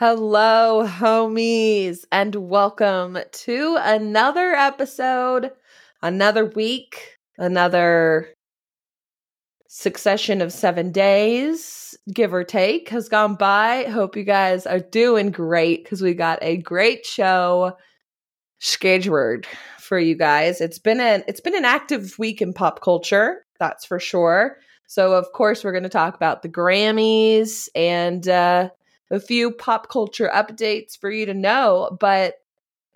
[0.00, 5.50] Hello, homies, and welcome to another episode,
[6.00, 8.28] another week, another
[9.66, 13.86] succession of seven days, give or take, has gone by.
[13.90, 17.76] Hope you guys are doing great because we got a great show
[18.60, 19.46] scheduled
[19.80, 20.60] for you guys.
[20.60, 24.58] It's been an it's been an active week in pop culture, that's for sure.
[24.86, 28.70] So of course we're going to talk about the Grammys and uh,
[29.10, 31.96] a few pop culture updates for you to know.
[31.98, 32.34] But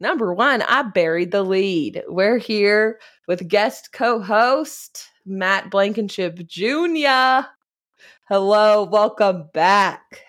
[0.00, 2.02] number one, I buried the lead.
[2.09, 7.48] We're here with guest co-host Matt Blankenship Jr.
[8.28, 10.22] Hello, welcome back.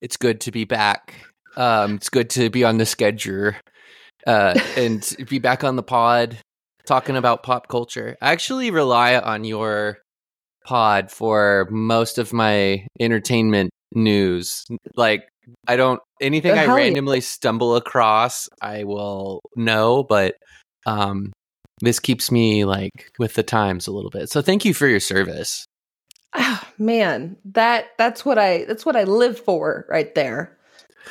[0.00, 1.14] It's good to be back.
[1.56, 3.52] Um, it's good to be on the schedule
[4.26, 6.38] uh, and be back on the pod
[6.86, 8.16] talking about pop culture.
[8.22, 9.98] I actually rely on your
[10.64, 14.66] pod for most of my entertainment news.
[14.96, 15.28] Like
[15.66, 17.24] I don't anything I randomly yeah.
[17.24, 20.34] stumble across, I will know, but
[20.86, 21.32] um
[21.80, 24.30] this keeps me like with the times a little bit.
[24.30, 25.64] So thank you for your service.
[26.34, 30.58] Oh, man, that that's what I that's what I live for right there.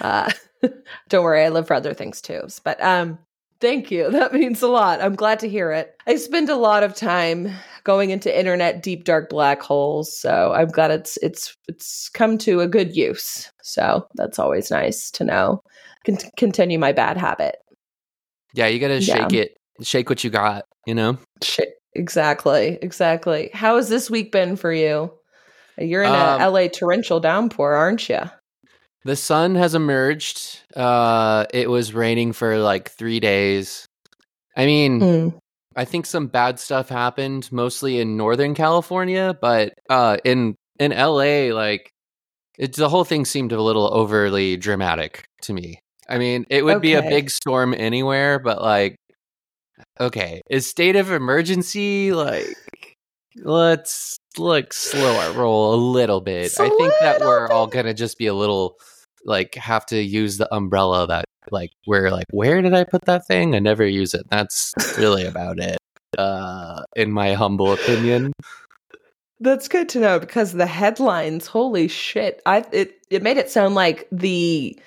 [0.01, 0.31] Uh
[1.09, 2.47] don't worry, I live for other things too.
[2.63, 3.19] But um
[3.59, 4.09] Thank you.
[4.17, 5.01] That means a lot.
[5.01, 5.95] I'm glad to hear it.
[6.07, 7.51] I spend a lot of time
[7.83, 12.61] going into internet deep dark black holes, so I'm glad it's it's it's come to
[12.61, 13.51] a good use.
[13.61, 15.61] So that's always nice to know.
[16.05, 17.57] Con- continue my bad habit.
[18.53, 19.41] Yeah, you got to shake yeah.
[19.41, 19.57] it.
[19.81, 21.17] Shake what you got, you know?
[21.43, 21.59] Sh-
[21.93, 22.79] exactly.
[22.81, 23.51] Exactly.
[23.53, 25.13] How has this week been for you?
[25.77, 28.21] You're in um, a LA torrential downpour, aren't you?
[29.07, 30.59] The sun has emerged.
[30.75, 33.87] Uh, it was raining for like three days.
[34.53, 35.39] I mean, mm.
[35.77, 41.55] I think some bad stuff happened, mostly in Northern California, but uh, in in LA,
[41.55, 41.89] like
[42.57, 45.79] it's the whole thing seemed a little overly dramatic to me.
[46.09, 46.81] I mean, it would okay.
[46.81, 48.97] be a big storm anywhere, but like,
[50.01, 52.57] okay, is state of emergency like?
[53.37, 56.51] Let's like slow our roll a little bit.
[56.59, 57.53] I think that we're bit.
[57.53, 58.77] all gonna just be a little
[59.27, 63.27] like have to use the umbrella that like we're like where did I put that
[63.27, 63.53] thing?
[63.53, 64.25] I never use it.
[64.29, 65.77] That's really about it.
[66.17, 68.33] Uh in my humble opinion.
[69.39, 72.41] That's good to know because the headlines, holy shit.
[72.45, 74.79] I it it made it sound like the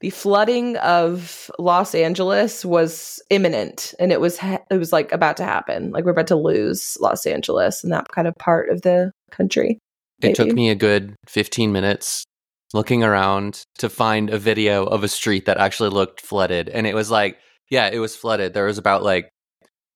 [0.00, 5.36] the flooding of Los Angeles was imminent and it was ha- it was like about
[5.38, 5.90] to happen.
[5.90, 9.78] Like we're about to lose Los Angeles and that kind of part of the country.
[10.22, 10.32] Maybe.
[10.32, 12.24] It took me a good 15 minutes
[12.74, 16.68] looking around to find a video of a street that actually looked flooded.
[16.68, 17.38] And it was like,
[17.70, 18.54] yeah, it was flooded.
[18.54, 19.30] There was about like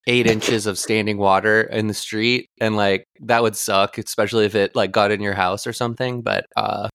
[0.07, 2.49] eight inches of standing water in the street.
[2.61, 6.23] And like that would suck, especially if it like got in your house or something.
[6.23, 6.89] But uh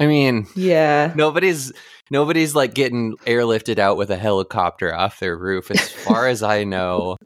[0.00, 1.72] I mean, yeah, nobody's
[2.10, 5.70] nobody's like getting airlifted out with a helicopter off their roof.
[5.70, 7.16] As far as I know,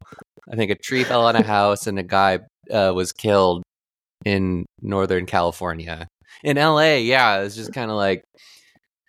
[0.53, 2.41] I think a tree fell on a house and a guy
[2.71, 3.63] uh, was killed
[4.27, 6.07] in Northern California
[6.43, 8.25] in LA, yeah, it's just kind of like,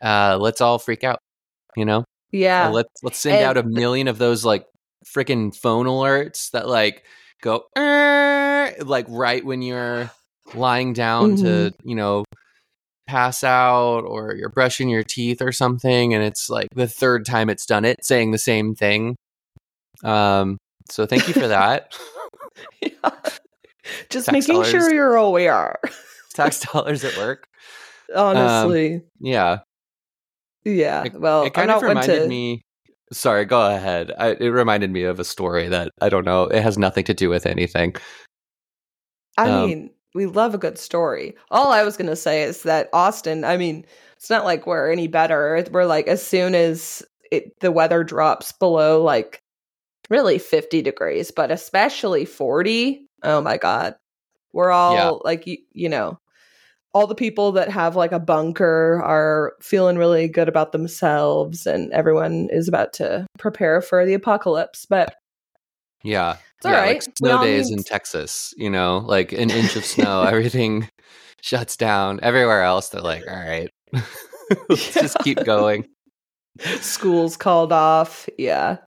[0.02, 1.20] uh, let's all freak out,
[1.76, 2.04] you know?
[2.32, 2.70] Yeah.
[2.70, 4.66] Let's let's send and out a million of those like
[5.06, 7.04] freaking phone alerts that like
[7.42, 10.12] go like right when you're
[10.54, 11.44] lying down mm-hmm.
[11.46, 12.26] to you know
[13.08, 17.50] pass out or you're brushing your teeth or something and it's like the third time
[17.50, 19.16] it's done it saying the same thing
[20.04, 20.58] um
[20.90, 21.98] so thank you for that
[22.82, 23.12] yeah.
[24.10, 24.70] just making dollars.
[24.70, 25.76] sure you're aware
[26.34, 27.48] tax dollars at work.
[28.16, 28.96] Honestly.
[28.96, 29.60] Um, yeah.
[30.66, 31.04] Yeah.
[31.06, 32.28] It, well, it kind of reminded to...
[32.28, 32.64] me.
[33.12, 34.12] Sorry, go ahead.
[34.20, 36.44] I, it reminded me of a story that I don't know.
[36.44, 37.96] It has nothing to do with anything.
[39.38, 41.36] I um, mean, we love a good story.
[41.50, 43.86] All I was going to say is that Austin, I mean,
[44.16, 45.66] it's not like we're any better.
[45.72, 49.42] We're like, as soon as it, the weather drops below like
[50.10, 53.96] really 50 degrees, but especially 40, oh my God.
[54.54, 55.10] We're all yeah.
[55.24, 56.20] like, you, you know,
[56.94, 61.92] all the people that have like a bunker are feeling really good about themselves and
[61.92, 65.16] everyone is about to prepare for the apocalypse but
[66.04, 66.94] yeah it's all yeah, right.
[66.94, 70.90] like snow days in texas you know like an inch of snow everything
[71.42, 73.70] shuts down everywhere else they're like all right
[74.70, 75.02] let's yeah.
[75.02, 75.86] just keep going
[76.82, 78.78] schools called off yeah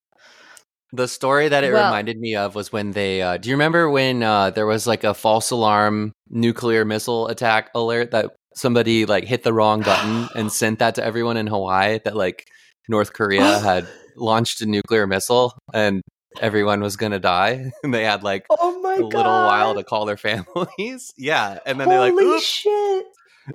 [0.92, 3.22] the story that it well, reminded me of was when they.
[3.22, 7.70] Uh, do you remember when uh, there was like a false alarm nuclear missile attack
[7.74, 11.98] alert that somebody like hit the wrong button and sent that to everyone in Hawaii
[12.04, 12.46] that like
[12.88, 16.02] North Korea had launched a nuclear missile and
[16.40, 19.14] everyone was gonna die and they had like oh my a God.
[19.14, 21.12] little while to call their families.
[21.16, 23.06] yeah, and then Holy they're like, Holy shit,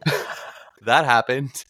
[0.86, 1.64] that happened."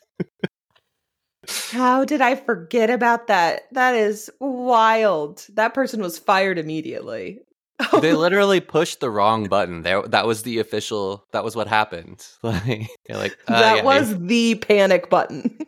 [1.47, 3.63] How did I forget about that?
[3.71, 5.45] That is wild.
[5.53, 7.39] That person was fired immediately.
[8.01, 9.83] they literally pushed the wrong button.
[9.83, 11.25] There, that was the official.
[11.31, 12.25] That was what happened.
[12.43, 15.59] Like, like uh, that yeah, was the panic button.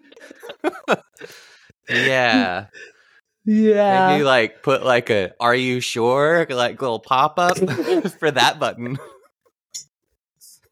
[1.90, 2.68] yeah,
[3.46, 4.08] yeah.
[4.08, 7.58] Maybe like put like a "Are you sure?" like little pop up
[8.20, 8.98] for that button.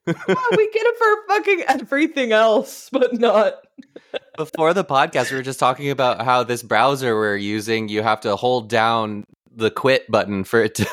[0.07, 3.55] We get it for fucking everything else, but not.
[4.37, 8.21] Before the podcast, we were just talking about how this browser we're using, you have
[8.21, 10.87] to hold down the quit button for it to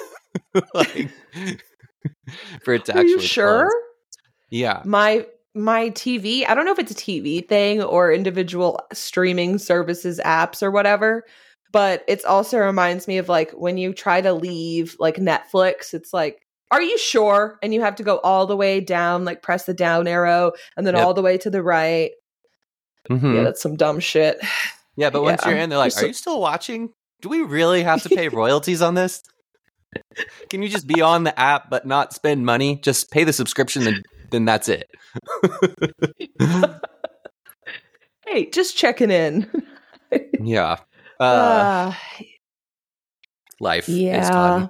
[0.75, 1.11] like
[2.63, 3.13] for it to Are actually.
[3.13, 3.71] you sure?
[3.71, 4.19] Close.
[4.51, 4.83] Yeah.
[4.85, 10.21] My my TV, I don't know if it's a TV thing or individual streaming services
[10.25, 11.25] apps or whatever,
[11.71, 16.13] but it also reminds me of like when you try to leave like Netflix, it's
[16.13, 16.44] like
[16.75, 17.57] are you sure?
[17.63, 20.85] And you have to go all the way down, like press the down arrow, and
[20.85, 21.05] then yep.
[21.05, 22.11] all the way to the right.
[23.09, 23.37] Mm-hmm.
[23.37, 24.39] Yeah, that's some dumb shit.
[24.97, 26.91] Yeah, but once you're in, they're like, "Are you still watching?
[27.21, 29.23] Do we really have to pay royalties on this?
[30.51, 32.75] Can you just be on the app but not spend money?
[32.77, 34.91] Just pay the subscription, and then that's it."
[38.27, 39.49] hey, just checking in.
[40.41, 40.79] yeah.
[41.21, 41.95] Uh, uh,
[43.61, 43.89] life.
[43.89, 44.67] Yeah.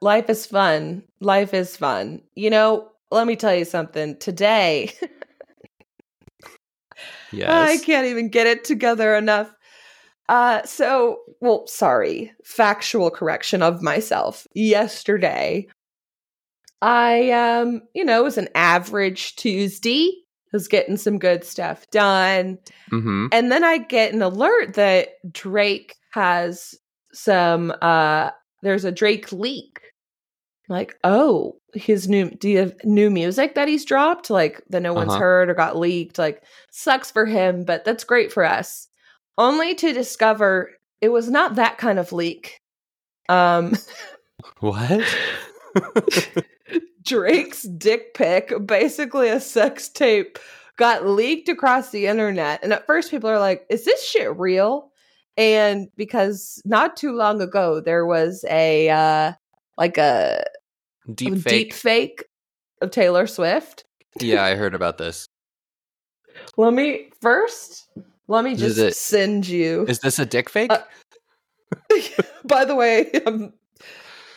[0.00, 1.02] Life is fun.
[1.20, 2.22] Life is fun.
[2.34, 4.18] You know, let me tell you something.
[4.18, 4.92] Today,
[7.32, 7.50] yes.
[7.50, 9.54] I can't even get it together enough.
[10.28, 14.46] Uh, so, well, sorry, factual correction of myself.
[14.54, 15.68] Yesterday,
[16.80, 20.12] I, um, you know, it was an average Tuesday.
[20.52, 22.58] was getting some good stuff done.
[22.90, 23.26] Mm-hmm.
[23.32, 26.74] And then I get an alert that Drake has
[27.12, 28.30] some, uh,
[28.62, 29.80] there's a Drake leak
[30.68, 34.92] like, oh, his new do you have new music that he's dropped, like that no
[34.94, 35.18] one's uh-huh.
[35.18, 36.18] heard or got leaked.
[36.18, 38.88] Like, sucks for him, but that's great for us.
[39.36, 40.70] Only to discover
[41.00, 42.60] it was not that kind of leak.
[43.28, 43.74] Um
[44.60, 45.04] What?
[47.02, 50.38] Drake's dick pic, basically a sex tape,
[50.76, 52.62] got leaked across the internet.
[52.62, 54.90] And at first people are like, is this shit real?
[55.36, 59.32] And because not too long ago there was a uh
[59.76, 60.44] like a
[61.12, 61.44] deep fake.
[61.44, 62.24] deep fake
[62.80, 63.84] of Taylor Swift.
[64.20, 65.26] yeah, I heard about this.
[66.56, 67.88] Let me first.
[68.26, 69.84] Let me just it, send you.
[69.86, 70.72] Is this a dick fake?
[70.72, 70.80] Uh,
[72.44, 73.52] by the way, I'm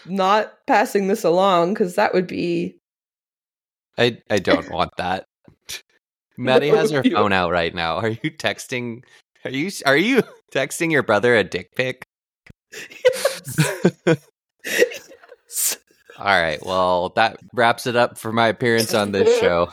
[0.06, 2.78] not passing this along because that would be.
[3.98, 5.26] I I don't want that.
[6.38, 7.98] Maddy has her phone out right now.
[7.98, 9.04] Are you texting?
[9.44, 10.22] Are you are you
[10.54, 12.04] texting your brother a dick pic?
[12.74, 13.58] Yes.
[16.18, 16.64] All right.
[16.66, 19.70] Well, that wraps it up for my appearance on this show.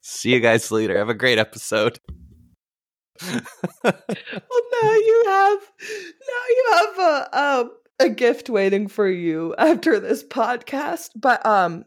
[0.00, 0.98] See you guys later.
[0.98, 1.98] Have a great episode.
[3.22, 3.42] well,
[3.84, 5.58] now you have
[6.28, 11.10] now you have a um, a gift waiting for you after this podcast.
[11.14, 11.84] But um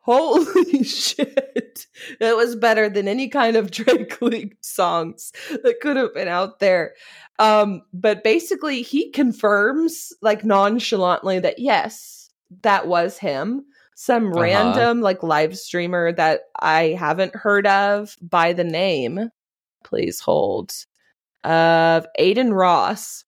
[0.00, 1.86] holy shit.
[2.20, 6.58] It was better than any kind of Drake leaked songs that could have been out
[6.58, 6.94] there.
[7.38, 12.19] Um, but basically he confirms like nonchalantly that yes,
[12.62, 13.64] that was him.
[13.94, 14.40] Some uh-huh.
[14.40, 19.30] random like live streamer that I haven't heard of by the name.
[19.84, 20.72] Please hold.
[21.44, 23.24] Of Adin Ross.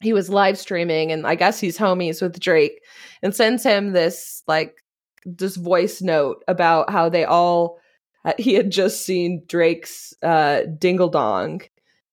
[0.00, 2.82] He was live streaming and I guess he's homies with Drake
[3.22, 4.76] and sends him this like
[5.24, 7.78] this voice note about how they all
[8.26, 11.62] uh, he had just seen Drake's uh dingle dong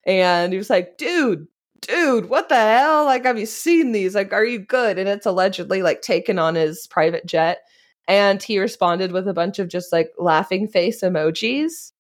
[0.06, 1.48] and he was like, dude,
[1.82, 3.06] dude, what the hell?
[3.06, 4.16] Like, have you seen these?
[4.16, 4.98] Like, are you good?
[4.98, 7.60] And it's allegedly like taken on his private jet.
[8.08, 11.92] And he responded with a bunch of just like laughing face emojis.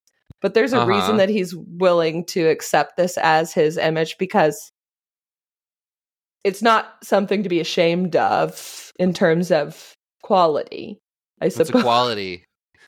[0.41, 0.87] But there's a uh-huh.
[0.87, 4.71] reason that he's willing to accept this as his image because
[6.43, 10.99] it's not something to be ashamed of in terms of quality.
[11.39, 11.69] I suppose.
[11.69, 12.45] It's a quality.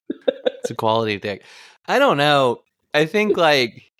[0.09, 1.39] it's a quality thing.
[1.87, 2.61] I don't know.
[2.93, 3.91] I think like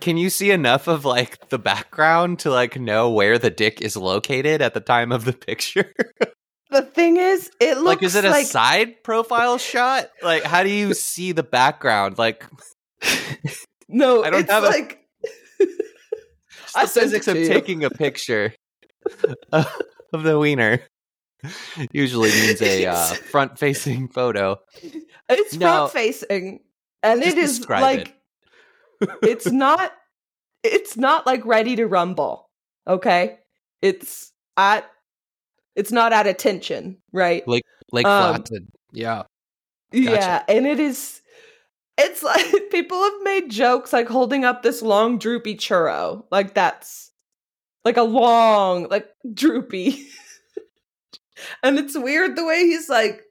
[0.00, 3.96] can you see enough of like the background to like know where the dick is
[3.96, 5.92] located at the time of the picture?
[6.70, 8.46] the thing is, it looks like is it a like...
[8.46, 10.10] side profile shot?
[10.22, 12.18] Like how do you see the background?
[12.18, 12.44] Like
[13.88, 15.00] No, I don't have like
[15.60, 15.66] a...
[16.80, 18.54] the physics of taking a picture
[19.52, 20.80] of the wiener
[21.90, 24.60] usually means a uh, front facing photo.
[25.28, 26.60] It's front facing.
[27.02, 28.14] And it is like it
[29.22, 29.92] it's not
[30.62, 32.48] it's not like ready to rumble.
[32.86, 33.38] Okay?
[33.82, 34.90] It's at
[35.76, 37.46] it's not at attention, right?
[37.46, 38.68] Like like um, flaccid.
[38.92, 39.22] Yeah.
[39.92, 40.10] Gotcha.
[40.10, 41.20] Yeah, and it is
[41.98, 46.24] it's like people have made jokes like holding up this long droopy churro.
[46.30, 47.10] Like that's
[47.84, 50.06] like a long, like droopy.
[51.62, 53.22] and it's weird the way he's like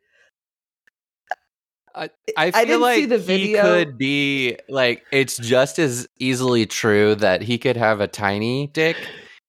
[1.96, 7.42] I, I feel I like he could be like it's just as easily true that
[7.42, 8.98] he could have a tiny dick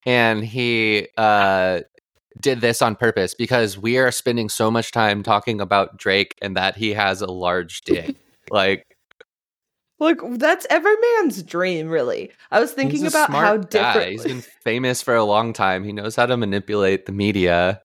[0.07, 1.81] and he uh
[2.41, 6.57] did this on purpose because we are spending so much time talking about Drake and
[6.57, 8.17] that he has a large dick.
[8.51, 8.87] like
[9.99, 12.33] like that's every man's dream, really.
[12.51, 15.85] I was thinking about how different he's been famous for a long time.
[15.85, 17.83] He knows how to manipulate the media.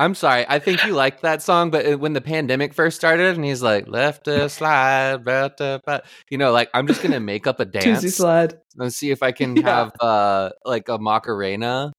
[0.00, 0.46] I'm sorry.
[0.48, 3.60] I think you liked that song, but uh, when the pandemic first started, and he's
[3.60, 7.60] like left a slide, right to, but you know, like I'm just gonna make up
[7.60, 9.62] a dance slide and see if I can yeah.
[9.62, 11.92] have uh like a Macarena.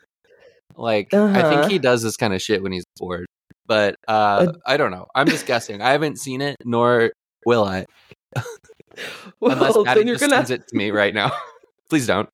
[0.76, 1.38] Like uh-huh.
[1.38, 1.84] I think he uh-huh.
[1.84, 3.28] does this kind of shit when he's bored,
[3.68, 5.06] but uh, uh I don't know.
[5.14, 5.84] I'm just guessing.
[5.84, 7.12] I haven't seen it, nor
[7.46, 7.86] will I.
[9.40, 10.38] well, Unless Patty just gonna...
[10.38, 11.34] sends it to me right now.
[11.92, 12.30] Please don't.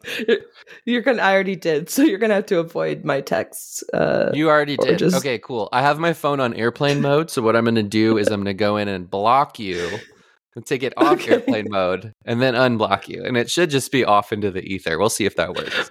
[0.86, 1.24] You're gonna.
[1.24, 3.84] I already did, so you're gonna have to avoid my texts.
[3.92, 5.00] Uh, you already did.
[5.00, 5.16] Just...
[5.16, 5.68] Okay, cool.
[5.72, 8.54] I have my phone on airplane mode, so what I'm gonna do is I'm gonna
[8.54, 9.98] go in and block you,
[10.56, 11.32] and take it off okay.
[11.32, 15.00] airplane mode, and then unblock you, and it should just be off into the ether.
[15.00, 15.90] We'll see if that works.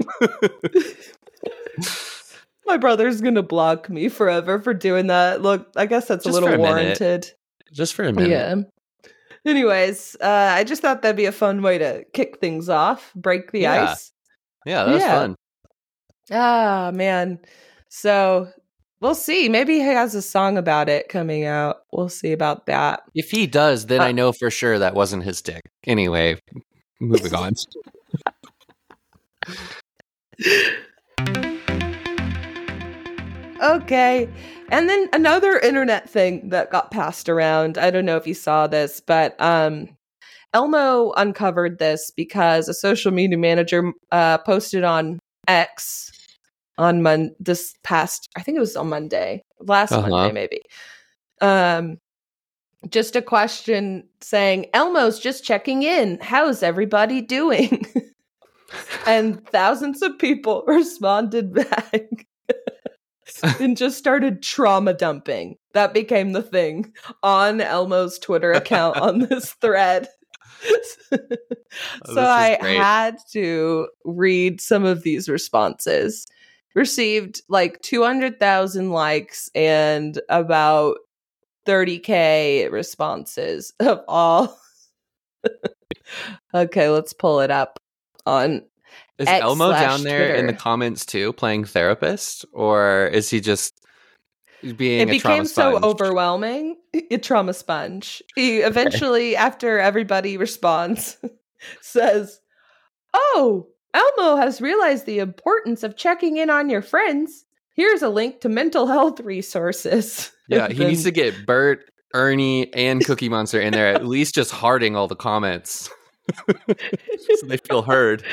[2.66, 5.42] my brother's gonna block me forever for doing that.
[5.42, 7.00] Look, I guess that's just a little warranted.
[7.00, 7.34] Minute.
[7.72, 8.30] Just for a minute.
[8.30, 8.62] Yeah.
[9.46, 13.52] Anyways, uh, I just thought that'd be a fun way to kick things off, break
[13.52, 13.90] the yeah.
[13.92, 14.12] ice.
[14.64, 15.18] Yeah, that was yeah.
[15.20, 15.36] fun.
[16.32, 17.38] Ah, man.
[17.88, 18.48] So
[19.00, 19.48] we'll see.
[19.48, 21.82] Maybe he has a song about it coming out.
[21.92, 23.02] We'll see about that.
[23.14, 25.62] If he does, then uh, I know for sure that wasn't his dick.
[25.86, 26.40] Anyway,
[27.00, 27.54] moving on.
[33.60, 34.28] okay.
[34.70, 37.78] And then another internet thing that got passed around.
[37.78, 39.88] I don't know if you saw this, but um,
[40.52, 46.10] Elmo uncovered this because a social media manager uh, posted on X
[46.78, 50.08] on Mon this past I think it was on Monday, last uh-huh.
[50.08, 50.60] Monday maybe.
[51.40, 51.98] Um
[52.90, 56.18] just a question saying Elmo's just checking in.
[56.20, 57.84] How's everybody doing?
[59.06, 62.26] and thousands of people responded back
[63.60, 65.56] and just started trauma dumping.
[65.72, 66.92] That became the thing
[67.22, 70.08] on Elmo's Twitter account on this thread.
[71.12, 71.18] oh,
[72.06, 72.76] so I great.
[72.76, 76.26] had to read some of these responses.
[76.74, 80.98] Received like 200,000 likes and about
[81.66, 84.58] 30k responses of all.
[86.54, 87.78] okay, let's pull it up
[88.26, 88.62] on
[89.18, 90.34] is X Elmo down there Twitter.
[90.34, 93.80] in the comments too, playing therapist, or is he just
[94.76, 95.08] being?
[95.08, 96.76] It became so overwhelming.
[97.10, 98.22] A trauma sponge.
[98.34, 99.36] He eventually, okay.
[99.46, 101.16] after everybody responds,
[101.80, 102.40] says,
[103.14, 107.44] "Oh, Elmo has realized the importance of checking in on your friends.
[107.74, 113.04] Here's a link to mental health resources." Yeah, he needs to get Bert, Ernie, and
[113.04, 115.90] Cookie Monster in there, at least just harding all the comments.
[117.38, 118.24] So they feel heard.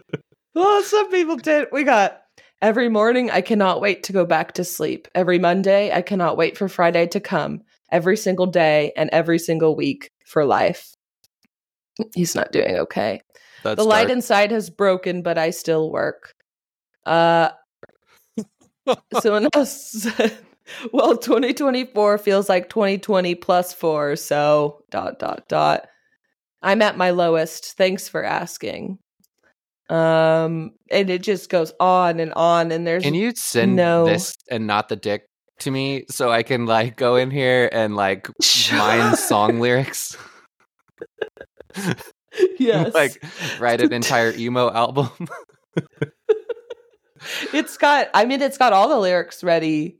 [0.54, 1.68] well, some people did.
[1.72, 2.24] We got
[2.64, 5.06] every morning, I cannot wait to go back to sleep.
[5.14, 7.60] Every Monday, I cannot wait for Friday to come.
[7.90, 10.94] Every single day and every single week for life.
[12.14, 13.20] He's not doing okay.
[13.62, 14.12] That's the light dark.
[14.12, 16.34] inside has broken, but I still work.
[17.04, 17.50] Uh,
[19.20, 20.36] someone else said,
[20.92, 24.16] well, 2024 feels like 2020 plus four.
[24.16, 25.86] So, dot, dot, dot.
[26.64, 27.76] I'm at my lowest.
[27.76, 28.98] Thanks for asking.
[29.90, 32.72] Um, and it just goes on and on.
[32.72, 34.06] And there's can you send no...
[34.06, 35.26] this and not the dick
[35.60, 38.28] to me so I can like go in here and like
[38.72, 40.16] mine song lyrics?
[42.58, 43.22] yes, like
[43.60, 45.10] write an entire emo album.
[47.52, 48.08] it's got.
[48.14, 49.98] I mean, it's got all the lyrics ready,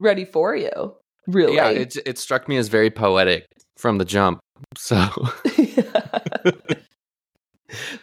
[0.00, 0.96] ready for you.
[1.28, 1.54] Really?
[1.54, 4.40] Yeah, it it struck me as very poetic from the jump.
[4.76, 5.08] So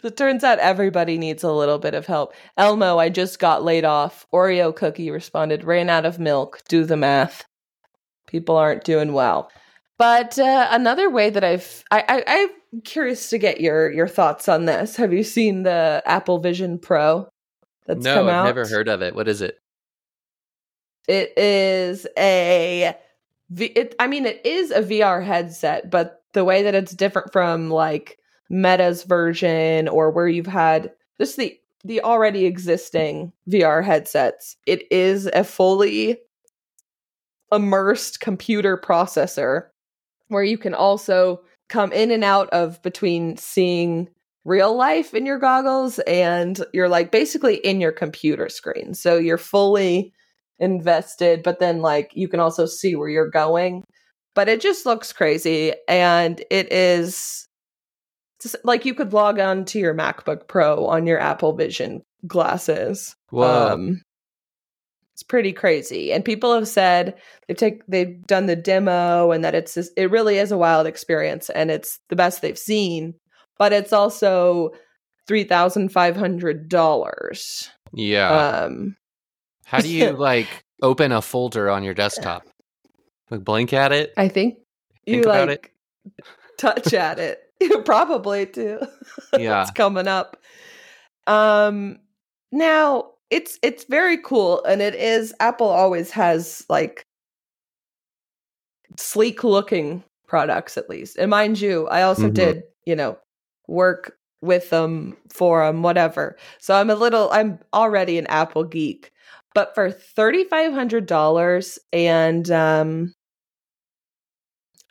[0.02, 2.34] it turns out everybody needs a little bit of help.
[2.56, 4.26] Elmo, I just got laid off.
[4.32, 6.62] Oreo Cookie responded, ran out of milk.
[6.68, 7.44] Do the math.
[8.26, 9.50] People aren't doing well.
[9.98, 14.48] But uh, another way that I've, I, I, I'm curious to get your your thoughts
[14.48, 14.96] on this.
[14.96, 17.28] Have you seen the Apple Vision Pro?
[17.86, 18.46] That's no, come out?
[18.46, 19.14] I've never heard of it.
[19.14, 19.58] What is it?
[21.08, 22.96] It is a,
[23.56, 27.70] it, I mean, it is a VR headset, but the way that it's different from
[27.70, 28.18] like
[28.50, 34.56] Meta's version or where you've had just the the already existing VR headsets.
[34.66, 36.18] It is a fully
[37.50, 39.68] immersed computer processor
[40.28, 41.40] where you can also
[41.70, 44.08] come in and out of between seeing
[44.44, 48.92] real life in your goggles and you're like basically in your computer screen.
[48.92, 50.12] So you're fully
[50.58, 53.84] invested, but then like you can also see where you're going.
[54.36, 57.48] But it just looks crazy and it is
[58.40, 63.16] just, like you could log on to your MacBook Pro on your Apple Vision glasses.
[63.30, 63.72] Whoa.
[63.72, 64.02] Um,
[65.14, 67.14] it's pretty crazy, and people have said
[67.48, 71.48] they've take they've done the demo and that it's it really is a wild experience,
[71.48, 73.14] and it's the best they've seen.
[73.58, 74.72] But it's also
[75.26, 77.70] three thousand five hundred dollars.
[77.94, 78.28] Yeah.
[78.28, 78.96] Um,
[79.64, 82.42] How do you like open a folder on your desktop?
[83.30, 84.12] Like blink at it?
[84.16, 84.58] I think
[85.06, 85.72] you Think about like
[86.58, 87.42] touch at it.
[87.60, 88.80] You probably too.
[89.38, 89.62] Yeah.
[89.62, 90.36] it's coming up.
[91.26, 91.98] Um
[92.52, 97.02] now it's it's very cool and it is Apple always has like
[98.98, 101.16] sleek looking products at least.
[101.16, 102.34] And mind you, I also Mhm.
[102.34, 103.18] did, you know,
[103.68, 106.36] work with them for them whatever.
[106.58, 109.12] So I'm a little I'm already an Apple geek.
[109.54, 113.14] But for $3500 and um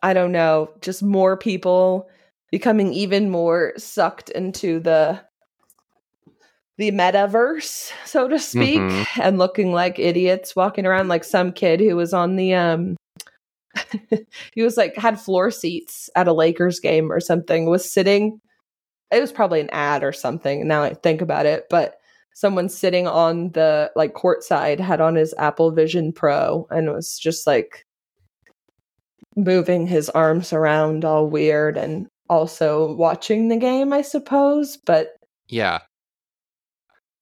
[0.06, 2.08] I don't know, just more people
[2.52, 5.20] becoming even more sucked into the
[6.78, 9.06] the metaverse, so to speak, Mhm.
[9.22, 12.96] and looking like idiots walking around like some kid who was on the um
[14.54, 18.40] he was like had floor seats at a Lakers game or something, was sitting
[19.12, 21.96] it was probably an ad or something now I think about it, but
[22.34, 27.48] someone sitting on the like courtside had on his Apple Vision Pro and was just
[27.48, 27.85] like
[29.36, 34.78] moving his arms around all weird and also watching the game, I suppose.
[34.78, 35.10] But
[35.48, 35.80] Yeah.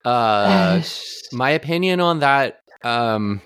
[0.05, 0.84] Uh
[1.32, 3.41] my opinion on that um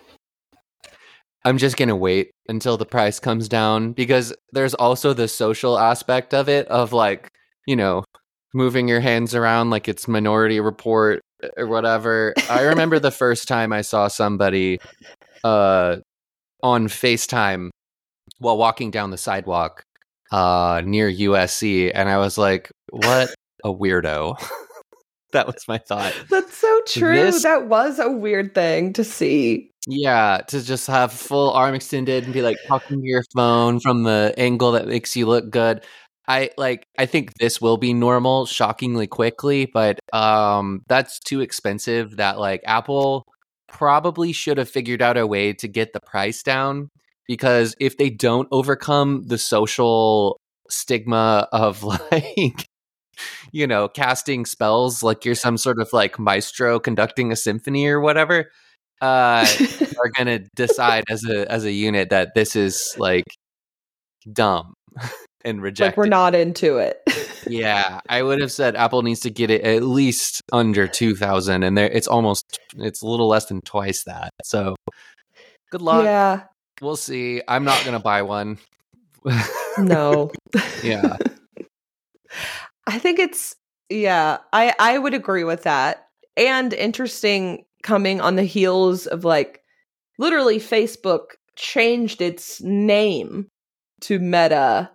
[1.46, 5.78] I'm just going to wait until the price comes down because there's also the social
[5.78, 7.32] aspect of it of like,
[7.68, 8.04] you know,
[8.56, 11.22] moving your hands around like it's minority report
[11.56, 12.34] or whatever.
[12.50, 14.80] I remember the first time I saw somebody
[15.44, 15.98] uh
[16.64, 17.70] on FaceTime
[18.40, 19.84] while walking down the sidewalk
[20.32, 24.38] uh near USC and I was like, what a weirdo.
[25.32, 26.14] that was my thought.
[26.30, 27.16] That's so true.
[27.16, 29.72] This- that was a weird thing to see.
[29.90, 34.04] Yeah, to just have full arm extended and be like talking to your phone from
[34.04, 35.82] the angle that makes you look good.
[36.28, 42.18] I like I think this will be normal shockingly quickly, but um that's too expensive
[42.18, 43.26] that like Apple
[43.70, 46.90] probably should have figured out a way to get the price down
[47.28, 52.68] because if they don't overcome the social stigma of like
[53.52, 58.00] you know casting spells like you're some sort of like maestro conducting a symphony or
[58.00, 58.52] whatever
[59.02, 59.46] uh
[60.00, 63.24] are going to decide as a as a unit that this is like
[64.34, 64.74] dumb
[65.46, 67.02] and reject like we're not into it.
[67.48, 71.78] yeah i would have said apple needs to get it at least under 2000 and
[71.78, 74.76] there it's almost it's a little less than twice that so
[75.72, 76.44] good luck yeah.
[76.82, 78.58] We'll see i'm not going to buy one
[79.80, 80.32] No.
[80.84, 81.18] yeah
[82.88, 83.56] I think it's
[83.90, 86.08] yeah, I I would agree with that.
[86.36, 89.62] And interesting coming on the heels of like
[90.18, 93.48] literally Facebook changed its name
[94.02, 94.92] to Meta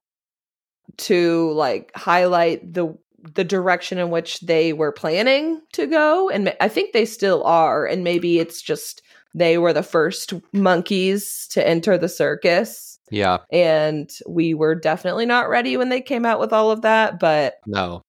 [0.99, 2.97] to like highlight the
[3.35, 7.87] the direction in which they were planning to go and I think they still are
[7.87, 9.02] and maybe it's just
[9.35, 15.49] they were the first monkeys to enter the circus yeah and we were definitely not
[15.49, 18.03] ready when they came out with all of that but No.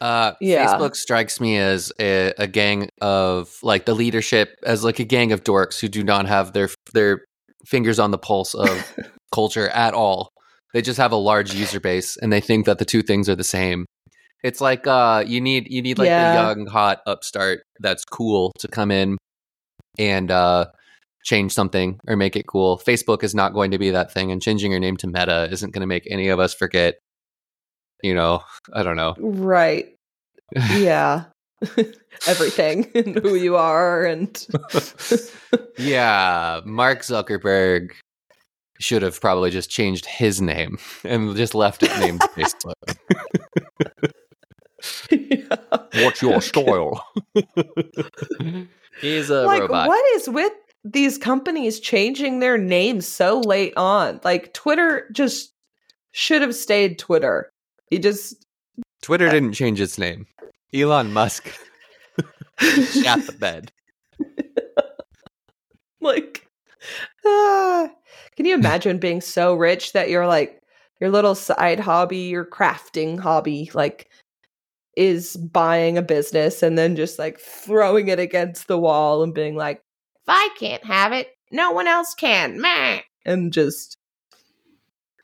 [0.00, 0.66] Uh, Yeah.
[0.78, 5.30] Facebook strikes me as a, a gang of like the leadership as like a gang
[5.32, 7.24] of dorks who do not have their their
[7.66, 8.96] fingers on the pulse of
[9.34, 10.30] culture at all.
[10.72, 13.36] They just have a large user base and they think that the two things are
[13.36, 13.84] the same.
[14.42, 16.30] It's like uh, you need you need like Yeah.
[16.30, 19.18] a young hot upstart that's cool to come in
[19.98, 20.66] and uh,
[21.24, 22.78] change something or make it cool.
[22.78, 25.72] Facebook is not going to be that thing, and changing your name to Meta isn't
[25.72, 26.96] going to make any of us forget.
[28.02, 29.14] You know, I don't know.
[29.18, 29.94] right
[30.74, 31.24] yeah
[32.26, 34.46] everything and who you are and
[35.78, 37.92] yeah, Mark Zuckerberg
[38.80, 42.72] should have probably just changed his name and just left it named Facebook.
[45.10, 45.56] Yeah.
[46.02, 47.04] What's your style?
[49.00, 49.88] He's a like robot.
[49.88, 50.52] what is with
[50.84, 55.52] these companies changing their names so late on like twitter just
[56.12, 57.52] should have stayed twitter
[57.90, 58.46] he just
[59.02, 60.26] Twitter didn't change its name.
[60.74, 61.48] Elon Musk
[62.58, 63.72] shot the bed.
[66.00, 66.46] like
[67.24, 67.88] ah.
[68.36, 70.62] can you imagine being so rich that you're like
[71.00, 74.10] your little side hobby, your crafting hobby, like
[75.00, 79.56] is buying a business and then just like throwing it against the wall and being
[79.56, 82.60] like, if I can't have it, no one else can.
[82.60, 83.00] Meh.
[83.24, 83.96] And just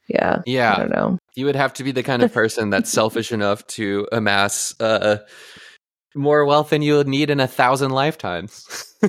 [0.09, 0.39] yeah.
[0.47, 0.73] Yeah.
[0.73, 1.19] I don't know.
[1.35, 5.19] You would have to be the kind of person that's selfish enough to amass uh,
[6.15, 8.95] more wealth than you would need in a thousand lifetimes.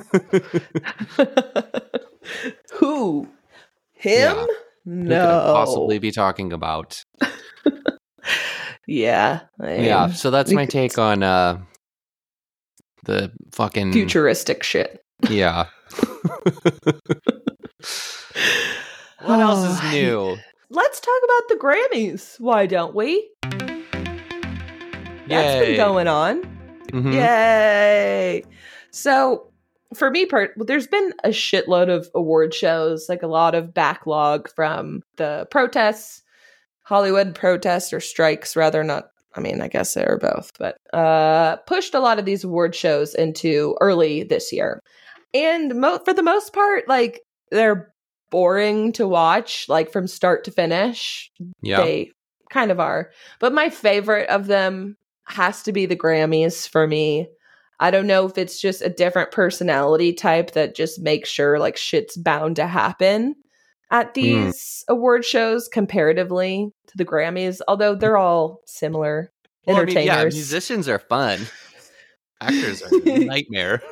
[2.74, 3.30] Who?
[3.94, 4.36] Him?
[4.36, 4.46] Yeah.
[4.86, 5.16] No.
[5.16, 7.06] Who could possibly be talking about?
[8.88, 9.42] yeah.
[9.62, 11.60] I Yeah, so that's my take on uh
[13.04, 15.02] the fucking futuristic shit.
[15.30, 15.68] Yeah.
[19.22, 20.38] what else is new?
[20.70, 22.40] Let's talk about the Grammys.
[22.40, 23.30] Why don't we?
[25.28, 26.42] That's been going on.
[26.92, 27.14] Mhm.
[27.14, 28.44] Yay.
[28.92, 29.52] So
[29.94, 34.50] for me part there's been a shitload of award shows, like a lot of backlog
[34.54, 36.24] from the protests,
[36.88, 41.58] Hollywood protests or strikes rather not I mean, I guess they are both, but uh
[41.68, 44.80] pushed a lot of these award shows into early this year.
[45.34, 47.22] And mo- for the most part like
[47.52, 47.94] they're
[48.32, 51.30] boring to watch like from start to finish
[51.62, 51.82] Yeah.
[51.84, 52.12] they
[52.50, 53.12] kind of are.
[53.40, 54.96] But my favorite of them
[55.26, 57.28] has to be the Grammys for me.
[57.80, 61.76] I don't know if it's just a different personality type that just makes sure like
[61.78, 63.36] shit's bound to happen
[63.92, 64.22] at hmm.
[64.22, 69.32] these award shows comparatively to the Grammys, although they're all similar
[69.66, 70.36] Well, I mean, yeah, entertainers.
[70.36, 71.40] musicians are fun.
[72.42, 73.82] Actors are a nightmare.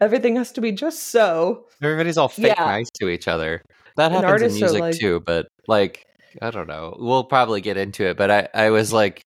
[0.00, 1.66] Everything has to be just so.
[1.82, 2.64] Everybody's all fake Yeah.
[2.64, 3.62] nice to each other.
[3.96, 6.04] That happens in music like- too, but like
[6.40, 6.96] I don't know.
[6.98, 9.24] We'll probably get into it, but I I was like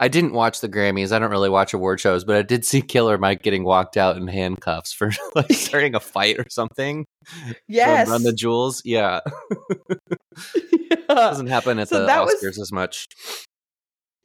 [0.00, 1.12] I didn't watch the Grammys.
[1.12, 4.16] I don't really watch award shows, but I did see Killer Mike getting walked out
[4.16, 7.06] in handcuffs for like starting a fight or something.
[7.68, 8.08] Yes.
[8.08, 8.82] Run the Jewels.
[8.84, 9.20] Yeah.
[11.08, 11.14] Yeah.
[11.14, 13.06] Doesn't happen at So the that was- Oscars as much.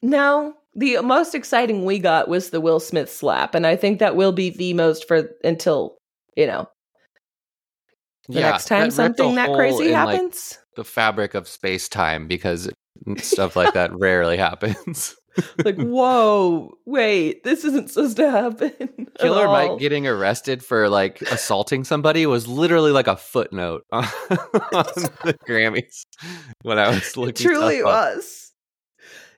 [0.01, 4.15] No, the most exciting we got was the Will Smith slap, and I think that
[4.15, 5.97] will be the most for until
[6.35, 6.67] you know
[8.27, 10.57] the yeah, next time that something that crazy in, like, happens.
[10.75, 12.69] the fabric of space time because
[13.17, 15.15] stuff like that rarely happens.
[15.65, 19.07] Like, whoa, wait, this isn't supposed to happen.
[19.19, 19.47] Killer.
[19.47, 24.85] Mike getting arrested for like assaulting somebody was literally like a footnote on, on
[25.25, 26.03] the Grammys
[26.63, 27.47] when I was It looking.
[27.47, 27.85] truly up.
[27.85, 28.51] was.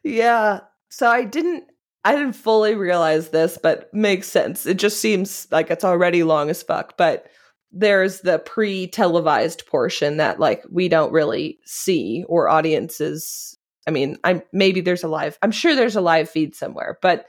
[0.04, 0.62] Yeah.
[0.90, 1.66] So I didn't
[2.04, 4.66] I didn't fully realize this, but makes sense.
[4.66, 6.98] It just seems like it's already long as fuck.
[6.98, 7.28] But
[7.72, 14.42] there's the pre-televised portion that like we don't really see or audiences I mean, I'm
[14.52, 17.28] maybe there's a live I'm sure there's a live feed somewhere, but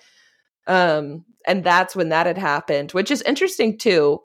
[0.66, 4.20] um and that's when that had happened, which is interesting too.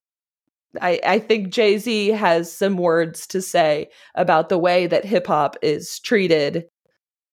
[0.79, 5.25] I, I think Jay Z has some words to say about the way that hip
[5.27, 6.65] hop is treated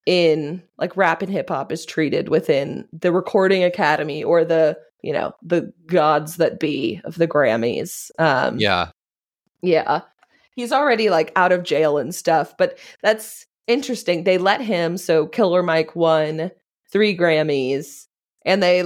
[0.06, 5.12] in like rap and hip hop is treated within the recording academy or the you
[5.12, 8.90] know the gods that be of the grammys um Yeah,
[9.62, 10.02] yeah
[10.54, 15.26] he's already like out of jail and stuff but that's interesting they let him so
[15.26, 16.50] killer mike won
[16.92, 18.06] three grammys
[18.44, 18.84] and they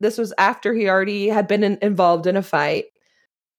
[0.00, 2.84] this was after he already had been in, involved in a fight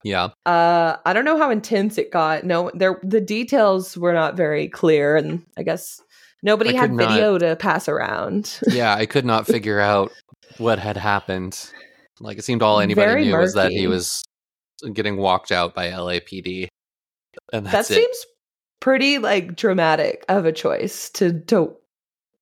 [0.04, 0.30] yeah.
[0.46, 2.44] uh, I don't know how intense it got.
[2.44, 6.02] No, there the details were not very clear, and I guess
[6.42, 8.60] nobody I had could not- video to pass around.
[8.70, 10.12] Yeah, I could not figure out
[10.58, 11.72] what had happened.
[12.20, 14.24] Like it seemed all anybody Very knew was that he was
[14.94, 16.68] getting walked out by LAPD,
[17.52, 17.94] and that it.
[17.94, 18.26] seems
[18.80, 21.76] pretty like dramatic of a choice to to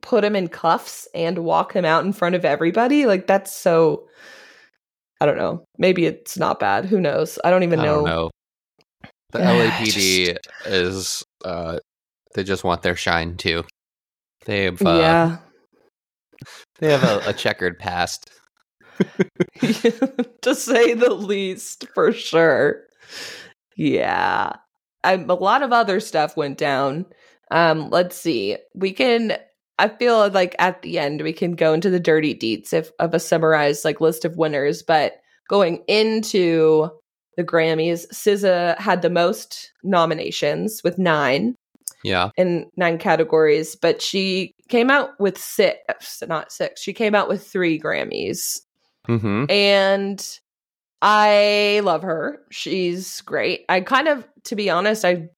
[0.02, 3.06] put him in cuffs and walk him out in front of everybody.
[3.06, 4.08] Like that's so.
[5.20, 5.66] I don't know.
[5.80, 6.86] Maybe it's not bad.
[6.86, 7.40] Who knows?
[7.44, 7.96] I don't even I know.
[7.96, 8.32] don't know.
[9.32, 11.80] The LAPD is uh
[12.36, 13.64] they just want their shine too.
[14.46, 15.38] They have uh, yeah.
[16.80, 18.30] they have a, a checkered past.
[20.42, 22.84] to say the least, for sure.
[23.76, 24.54] Yeah.
[25.14, 27.06] Um, a lot of other stuff went down.
[27.52, 28.58] Um, let's see.
[28.76, 29.38] We can
[29.80, 33.14] I feel like at the end we can go into the dirty deets if, of
[33.14, 35.14] a summarized like list of winners, but
[35.48, 36.90] going into
[37.38, 41.54] the Grammys, SZA had the most nominations with nine
[42.04, 42.32] Yeah.
[42.38, 46.82] in nine categories, but she came out with six, not six.
[46.82, 48.62] She came out with three Grammys
[49.08, 49.46] Mm-hmm.
[49.50, 50.40] and
[51.02, 52.40] I love her.
[52.50, 53.66] She's great.
[53.70, 55.30] I kind of, to be honest, I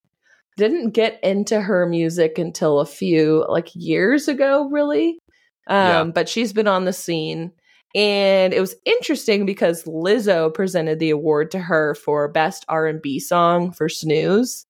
[0.56, 5.18] didn't get into her music until a few like years ago, really.
[5.66, 6.04] Um, Yeah.
[6.04, 7.52] But she's been on the scene,
[7.94, 13.00] and it was interesting because Lizzo presented the award to her for best R and
[13.00, 14.66] B song for Snooze,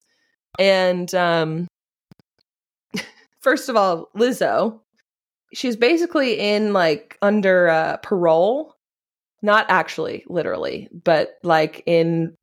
[0.58, 1.68] and um,
[3.40, 4.80] first of all, Lizzo,
[5.54, 8.74] she's basically in like under uh, parole,
[9.42, 12.36] not actually literally, but like in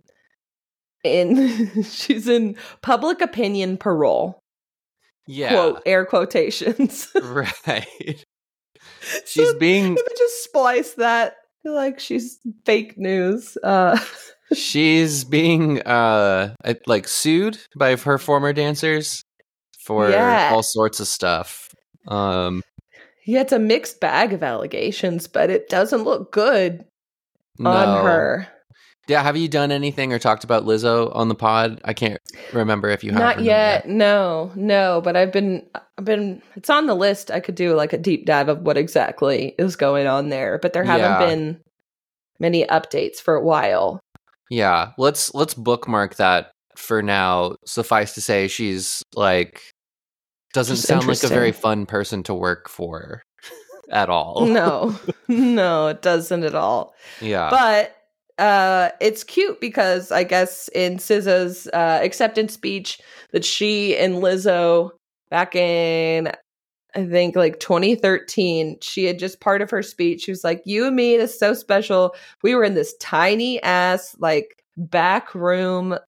[1.04, 4.40] in she's in public opinion parole.
[5.28, 5.50] Yeah.
[5.50, 7.10] Quote air quotations.
[7.22, 7.86] right.
[9.26, 13.58] She's so, being just splice that like she's fake news.
[13.64, 14.00] Uh
[14.54, 16.56] she's being uh
[16.86, 19.22] like sued by her former dancers
[19.80, 20.52] for yeah.
[20.54, 21.70] all sorts of stuff.
[22.08, 22.62] Um
[23.28, 26.86] yeah, it's a mixed bag of allegations, but it doesn't look good
[27.60, 27.70] no.
[27.70, 28.48] on her.
[29.08, 31.80] Yeah, have you done anything or talked about Lizzo on the pod?
[31.84, 32.20] I can't
[32.52, 33.20] remember if you have.
[33.20, 33.88] Not yet.
[33.88, 35.02] No, no.
[35.02, 35.66] But I've been,
[35.98, 36.42] I've been.
[36.56, 37.32] It's on the list.
[37.32, 40.74] I could do like a deep dive of what exactly is going on there, but
[40.74, 41.26] there haven't yeah.
[41.26, 41.62] been
[42.40, 44.02] many updates for a while.
[44.50, 47.56] Yeah, let's let's bookmark that for now.
[47.66, 49.62] Suffice to say, she's like
[50.58, 53.22] doesn't Just sound like a very fun person to work for
[53.92, 54.48] at all.
[54.48, 56.96] no, no, it doesn't at all.
[57.22, 57.96] Yeah, but
[58.44, 63.00] uh, it's cute because I guess in SZA's uh, acceptance speech
[63.34, 64.92] that she and Lizzo
[65.30, 66.32] back in
[66.96, 70.22] I think like 2013, she had just part of her speech.
[70.24, 72.16] She was like, "You and me, is so special.
[72.42, 76.00] We were in this tiny ass like back room,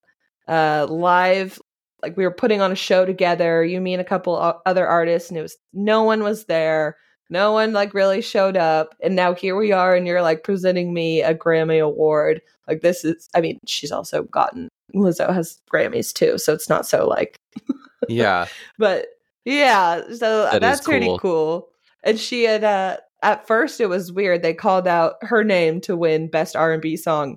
[0.48, 1.60] uh, live."
[2.02, 4.36] Like we were putting on a show together, you, me, and a couple
[4.66, 6.96] other artists, and it was no one was there.
[7.32, 10.92] No one like really showed up and now here we are and you're like presenting
[10.92, 12.42] me a grammy award.
[12.70, 16.86] Like this is i mean she's also gotten lizzo has grammys too so it's not
[16.86, 17.36] so like
[18.08, 18.46] yeah.
[18.78, 19.06] but
[19.44, 20.92] yeah so that that's cool.
[20.92, 21.68] pretty cool.
[22.04, 25.96] and she had uh at first it was weird they called out her name to
[25.96, 27.36] win best r&b song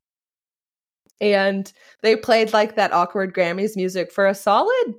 [1.22, 1.72] and
[2.02, 4.96] they played like that awkward grammys music for a solid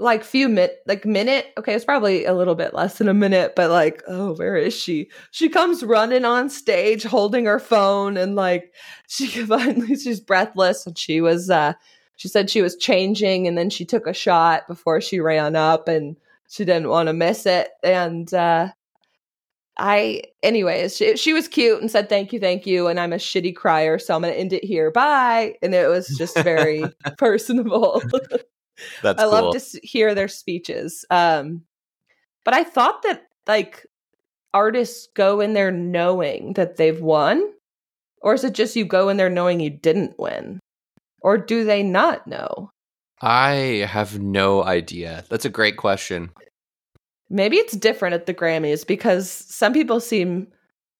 [0.00, 3.54] like few minute like minute okay it's probably a little bit less than a minute
[3.56, 5.08] but like oh where is she?
[5.32, 8.72] She comes running on stage holding her phone and like
[9.08, 11.72] she finally she's breathless and she was uh
[12.16, 15.88] she said she was changing and then she took a shot before she ran up
[15.88, 16.16] and
[16.48, 18.68] she didn't want to miss it and uh
[19.78, 22.88] I, anyways, she, she was cute and said thank you, thank you.
[22.88, 24.90] And I'm a shitty crier, so I'm gonna end it here.
[24.90, 25.54] Bye.
[25.62, 26.84] And it was just very
[27.18, 28.02] personable.
[29.02, 29.30] That's I cool.
[29.30, 31.04] love to hear their speeches.
[31.10, 31.62] Um,
[32.44, 33.86] but I thought that like
[34.52, 37.52] artists go in there knowing that they've won,
[38.20, 40.58] or is it just you go in there knowing you didn't win,
[41.20, 42.70] or do they not know?
[43.20, 45.24] I have no idea.
[45.28, 46.30] That's a great question.
[47.30, 50.48] Maybe it's different at the Grammys because some people seem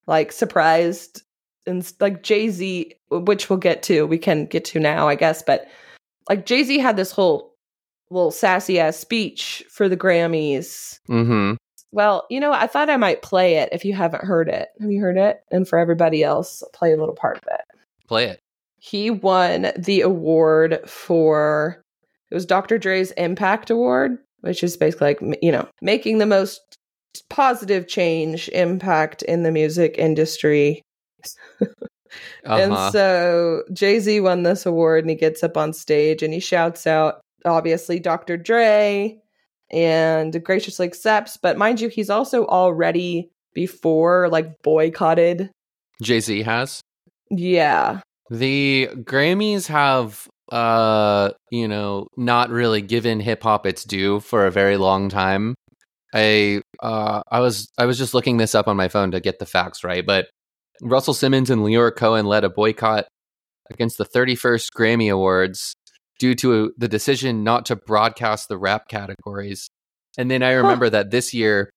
[0.07, 1.23] like surprised
[1.65, 5.41] and like Jay Z, which we'll get to, we can get to now, I guess,
[5.41, 5.67] but
[6.27, 7.55] like Jay Z had this whole
[8.09, 10.99] little sassy ass speech for the Grammys.
[11.09, 11.55] Mm-hmm.
[11.91, 14.69] Well, you know, I thought I might play it if you haven't heard it.
[14.79, 15.41] Have you heard it?
[15.51, 17.61] And for everybody else, I'll play a little part of it.
[18.07, 18.39] Play it.
[18.77, 21.83] He won the award for
[22.31, 22.77] it was Dr.
[22.77, 26.61] Dre's Impact Award, which is basically like you know making the most
[27.29, 30.81] positive change impact in the music industry.
[31.61, 32.55] uh-huh.
[32.55, 36.39] And so Jay Z won this award, and he gets up on stage and he
[36.39, 38.37] shouts out, obviously Dr.
[38.37, 39.17] Dre
[39.71, 41.37] and graciously accepts.
[41.37, 45.51] But mind you, he's also already before like boycotted.
[46.01, 46.81] Jay Z has.
[47.29, 48.01] Yeah.
[48.29, 54.51] The Grammys have uh you know not really given hip hop its due for a
[54.51, 55.55] very long time.
[56.13, 59.39] I uh I was I was just looking this up on my phone to get
[59.39, 60.27] the facts right, but
[60.81, 63.05] Russell Simmons and Lyor Cohen led a boycott
[63.69, 65.73] against the 31st Grammy Awards
[66.19, 69.69] due to the decision not to broadcast the rap categories.
[70.17, 70.91] And then I remember huh.
[70.91, 71.69] that this year,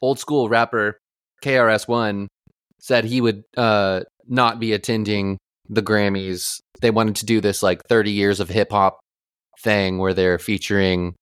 [0.00, 0.98] old school rapper
[1.44, 2.28] KRS-One
[2.80, 5.38] said he would uh, not be attending
[5.68, 6.60] the Grammys.
[6.80, 9.00] They wanted to do this like 30 years of hip hop
[9.60, 11.14] thing where they're featuring,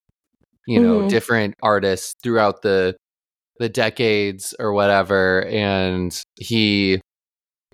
[0.67, 1.09] you know, mm-hmm.
[1.09, 2.97] different artists throughout the
[3.59, 5.47] the decades or whatever.
[5.47, 7.01] And he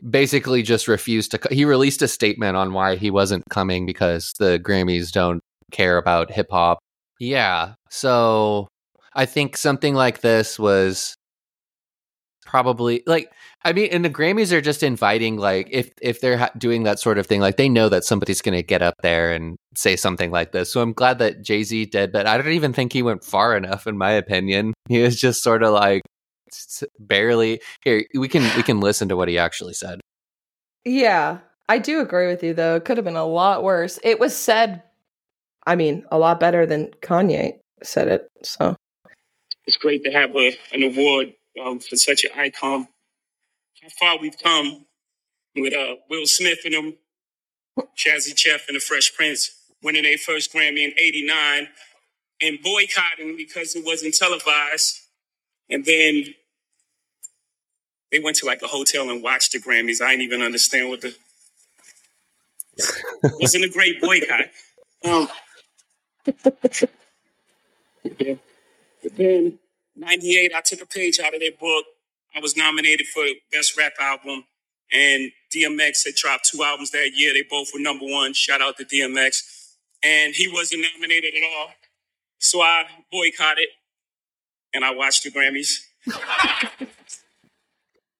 [0.09, 1.41] basically just refused to.
[1.51, 6.31] He released a statement on why he wasn't coming because the Grammys don't care about
[6.31, 6.79] hip hop.
[7.19, 8.69] Yeah, so
[9.15, 11.15] I think something like this was
[12.45, 13.31] probably like
[13.65, 16.99] I mean, and the Grammys are just inviting like if if they're ha- doing that
[16.99, 19.97] sort of thing, like they know that somebody's going to get up there and say
[19.97, 20.73] something like this.
[20.73, 23.57] So I'm glad that Jay Z did, but I don't even think he went far
[23.57, 24.75] enough, in my opinion.
[24.89, 26.03] He was just sort of like
[27.01, 30.03] barely here we can we can listen to what he actually said
[30.85, 31.39] yeah
[31.71, 34.37] i do agree with you though it could have been a lot worse it was
[34.37, 34.83] said
[35.67, 38.31] i mean a lot better than kanye said it.
[38.43, 38.77] So
[39.67, 42.89] it's great to have a, an award um, for such an icon.
[43.83, 44.87] How far we've come
[45.57, 46.95] with uh, Will Smith and them,
[47.97, 49.51] Jazzy Jeff and the Fresh Prince
[49.83, 51.69] winning their first Grammy in '89
[52.43, 55.01] and boycotting because it wasn't televised.
[55.71, 56.35] And then
[58.13, 60.03] they went to like a hotel and watched the Grammys.
[60.03, 61.15] I didn't even understand what the
[62.79, 64.47] it wasn't a great boycott.
[65.05, 65.29] Um,
[68.19, 68.35] yeah.
[69.03, 69.59] But then,
[69.97, 71.85] 98, I took a page out of their book.
[72.35, 74.45] I was nominated for Best Rap Album,
[74.93, 77.33] and DMX had dropped two albums that year.
[77.33, 78.33] They both were number one.
[78.35, 79.43] Shout out to DMX.
[80.03, 81.69] And he wasn't nominated at all.
[82.39, 83.69] So I boycotted
[84.75, 85.79] and I watched the Grammys.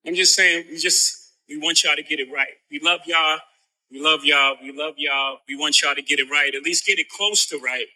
[0.07, 2.55] I'm just saying, we just we want y'all to get it right.
[2.71, 3.39] We love y'all.
[3.91, 4.57] We love y'all.
[4.63, 5.39] We love y'all.
[5.49, 6.55] We want y'all to get it right.
[6.55, 7.87] At least get it close to right.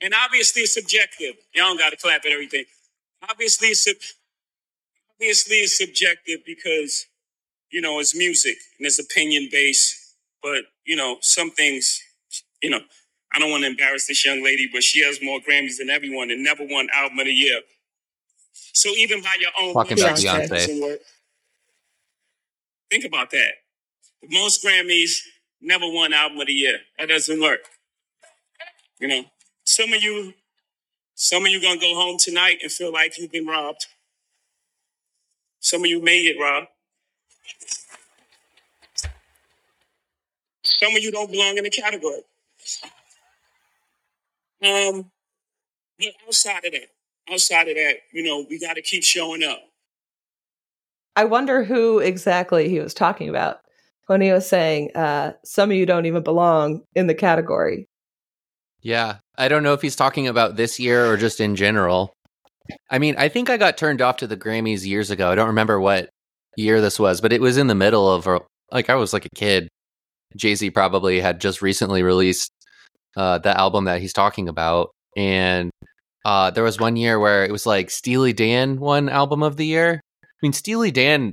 [0.00, 1.34] And obviously, it's subjective.
[1.54, 2.64] Y'all don't got to clap at everything.
[3.28, 3.96] Obviously, it's sub-
[5.20, 7.06] obviously it's subjective because
[7.70, 10.14] you know it's music and it's opinion based.
[10.42, 12.00] But you know, some things,
[12.62, 12.80] you know,
[13.34, 16.30] I don't want to embarrass this young lady, but she has more Grammys than everyone
[16.30, 17.60] and never won Album of the Year.
[18.72, 20.98] So even by your own about Beyonce.
[22.90, 23.52] Think about that.
[24.22, 25.18] The most Grammys,
[25.60, 26.78] never won Album of the Year.
[26.98, 27.60] That doesn't work.
[29.00, 29.24] You know,
[29.64, 30.34] some of you,
[31.14, 33.86] some of you gonna go home tonight and feel like you've been robbed.
[35.66, 36.68] Some of you may get robbed.
[40.62, 42.20] Some of you don't belong in the category.
[44.62, 45.10] Um,
[45.98, 46.86] but outside of that,
[47.28, 49.58] outside of that, you know, we got to keep showing up.
[51.16, 53.58] I wonder who exactly he was talking about
[54.06, 57.88] when he was saying, uh, some of you don't even belong in the category.
[58.82, 59.16] Yeah.
[59.36, 62.12] I don't know if he's talking about this year or just in general.
[62.90, 65.30] I mean, I think I got turned off to the Grammys years ago.
[65.30, 66.08] I don't remember what
[66.56, 68.26] year this was, but it was in the middle of,
[68.72, 69.68] like, I was like a kid.
[70.36, 72.50] Jay Z probably had just recently released
[73.16, 74.90] uh, the album that he's talking about.
[75.16, 75.70] And
[76.24, 79.66] uh, there was one year where it was like Steely Dan won album of the
[79.66, 80.00] year.
[80.22, 81.32] I mean, Steely Dan,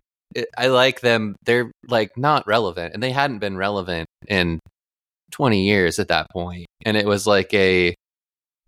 [0.57, 1.35] I like them.
[1.45, 4.59] They're like not relevant, and they hadn't been relevant in
[5.31, 6.67] 20 years at that point.
[6.85, 7.95] And it was like a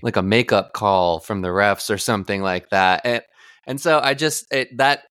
[0.05, 3.01] like a makeup call from the refs or something like that.
[3.03, 3.23] And
[3.67, 5.01] and so I just it, that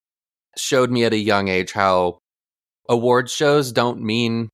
[0.57, 2.19] showed me at a young age how
[2.89, 4.49] award shows don't mean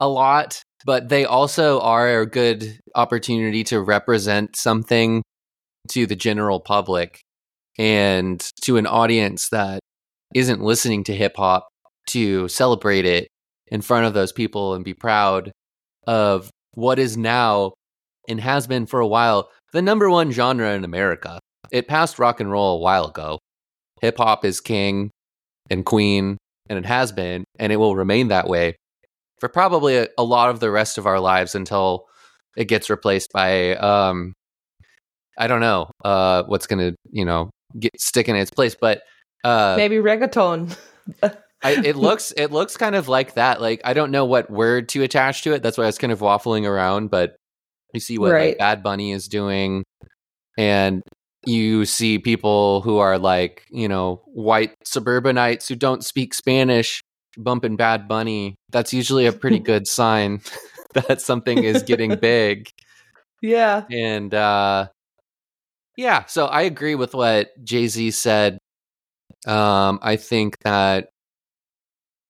[0.00, 5.22] a lot, but they also are a good opportunity to represent something
[5.90, 7.20] to the general public
[7.78, 9.80] and to an audience that
[10.34, 11.68] isn't listening to hip hop
[12.08, 13.28] to celebrate it
[13.66, 15.52] in front of those people and be proud
[16.06, 17.74] of what is now
[18.30, 21.38] and has been for a while the number one genre in America.
[21.70, 23.38] It passed rock and roll a while ago.
[24.00, 25.10] Hip hop is king
[25.70, 26.38] and queen,
[26.68, 28.74] and it has been, and it will remain that way
[29.38, 32.06] for probably a, a lot of the rest of our lives until
[32.56, 34.32] it gets replaced by um
[35.38, 39.02] I don't know uh what's gonna you know get stick in its place, but
[39.44, 40.76] uh maybe reggaeton.
[41.62, 43.60] I, it looks it looks kind of like that.
[43.60, 45.62] Like I don't know what word to attach to it.
[45.62, 47.10] That's why I was kind of waffling around.
[47.10, 47.36] But
[47.92, 48.50] you see what right.
[48.50, 49.84] like, Bad Bunny is doing,
[50.58, 51.02] and
[51.46, 57.02] you see people who are like you know white suburbanites who don't speak Spanish
[57.36, 58.56] bumping Bad Bunny.
[58.70, 60.40] That's usually a pretty good sign
[60.94, 62.68] that something is getting big.
[63.40, 64.88] Yeah, and uh,
[65.96, 66.24] yeah.
[66.26, 68.58] So I agree with what Jay Z said.
[69.46, 71.08] Um, I think that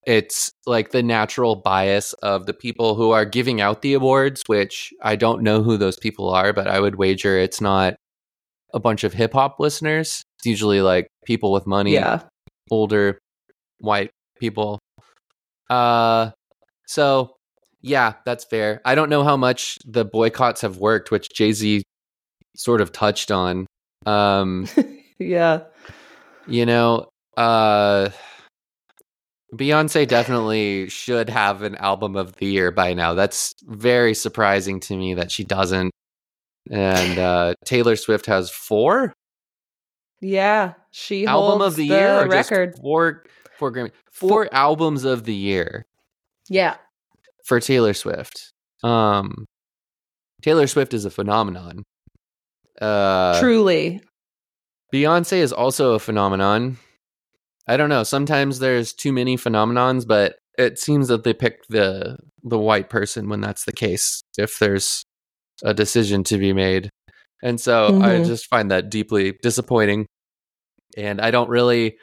[0.07, 4.93] it's like the natural bias of the people who are giving out the awards, which
[5.03, 7.97] I don't know who those people are, but I would wager it's not
[8.73, 10.23] a bunch of hip hop listeners.
[10.39, 12.23] It's usually like people with money, yeah.
[12.71, 13.19] older
[13.81, 14.79] white people.
[15.69, 16.31] Uh
[16.87, 17.35] so
[17.83, 18.81] yeah, that's fair.
[18.85, 21.83] I don't know how much the boycotts have worked, which Jay-Z
[22.57, 23.67] sort of touched on.
[24.07, 24.67] Um
[25.19, 25.65] yeah.
[26.47, 28.11] You know, uh
[29.55, 33.15] Beyonce definitely should have an album of the year by now.
[33.15, 35.91] That's very surprising to me that she doesn't.
[36.71, 39.13] And uh, Taylor Swift has four.
[40.21, 42.77] Yeah, she has album of the, the year record.
[42.81, 43.25] four
[43.59, 45.87] four Grammy four, four albums of the year.
[46.49, 46.77] Yeah,
[47.45, 48.53] for Taylor Swift.
[48.85, 49.47] Um,
[50.43, 51.85] Taylor Swift is a phenomenon.
[52.81, 54.03] Uh, Truly,
[54.93, 56.77] Beyonce is also a phenomenon.
[57.69, 58.03] I don't know.
[58.03, 63.29] Sometimes there's too many phenomenons, but it seems that they pick the the white person
[63.29, 64.23] when that's the case.
[64.39, 65.05] If there's
[65.63, 66.91] a decision to be made,
[67.43, 68.03] And so mm-hmm.
[68.03, 70.07] I just find that deeply disappointing.
[70.97, 71.97] And I don't really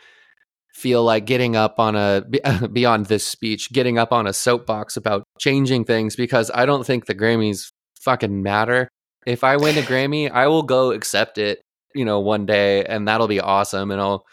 [0.74, 2.24] feel like getting up on a
[2.72, 7.05] beyond this speech, getting up on a soapbox about changing things because I don't think
[7.05, 8.88] the Grammys fucking matter.
[9.26, 11.60] If I win a Grammy, I will go accept it,
[11.93, 14.24] you know, one day and that'll be awesome and I'll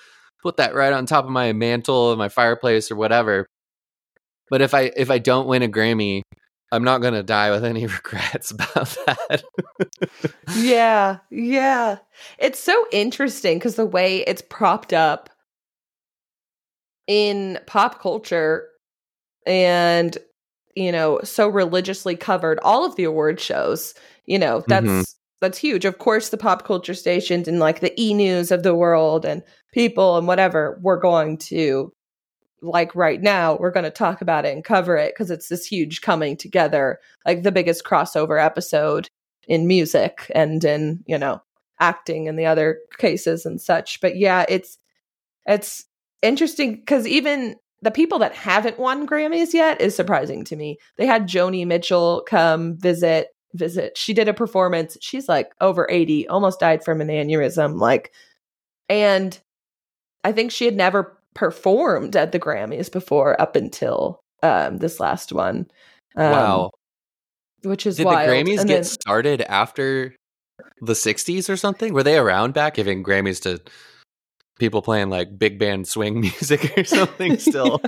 [0.45, 3.47] put that right on top of my mantle of my fireplace or whatever.
[4.51, 6.23] But if I if I don't win a Grammy,
[6.71, 9.43] I'm not going to die with any regrets about that.
[10.55, 11.19] yeah.
[11.31, 11.97] Yeah.
[12.39, 15.31] It's so interesting cuz the way it's propped up
[17.07, 18.69] in pop culture
[19.47, 20.17] and
[20.75, 25.03] you know so religiously covered all of the award shows you know that's mm-hmm.
[25.43, 29.27] that's huge of course the pop culture stations and like the e-news of the world
[29.27, 29.43] and
[29.75, 31.93] people and whatever we're going to
[32.63, 35.67] like right now we're going to talk about it and cover it because it's this
[35.67, 39.09] huge coming together like the biggest crossover episode
[39.49, 41.43] in music and in you know
[41.81, 44.79] acting and the other cases and such but yeah it's
[45.47, 45.85] it's
[46.23, 50.79] interesting because even the people that haven't won Grammys yet is surprising to me.
[50.97, 53.99] They had Joni Mitchell come visit visit.
[53.99, 54.97] She did a performance.
[55.03, 58.13] She's like over 80, almost died from an aneurysm like
[58.89, 59.39] and
[60.25, 65.33] I think she had never performed at the Grammys before up until um this last
[65.33, 65.71] one.
[66.17, 66.71] Um, wow.
[67.63, 68.29] Which is Did wild.
[68.29, 70.15] the Grammys and get then, started after
[70.81, 71.95] the 60s or something?
[71.95, 73.63] Were they around back giving Grammys to
[74.59, 77.81] people playing like big band swing music or something still.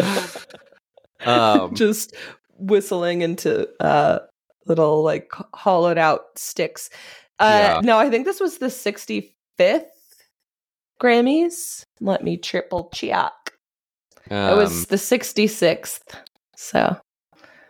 [1.24, 2.14] um, Just
[2.58, 4.20] whistling into uh,
[4.66, 6.90] little like hollowed out sticks.
[7.38, 7.80] Uh, yeah.
[7.82, 9.86] No, I think this was the 65th
[11.00, 11.84] Grammys.
[12.00, 13.32] Let me triple check.
[14.30, 16.00] Um, it was um, the 66th.
[16.56, 16.96] So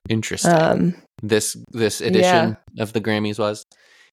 [0.08, 0.52] interesting.
[0.52, 2.82] Um, this this edition yeah.
[2.82, 3.64] of the Grammys was.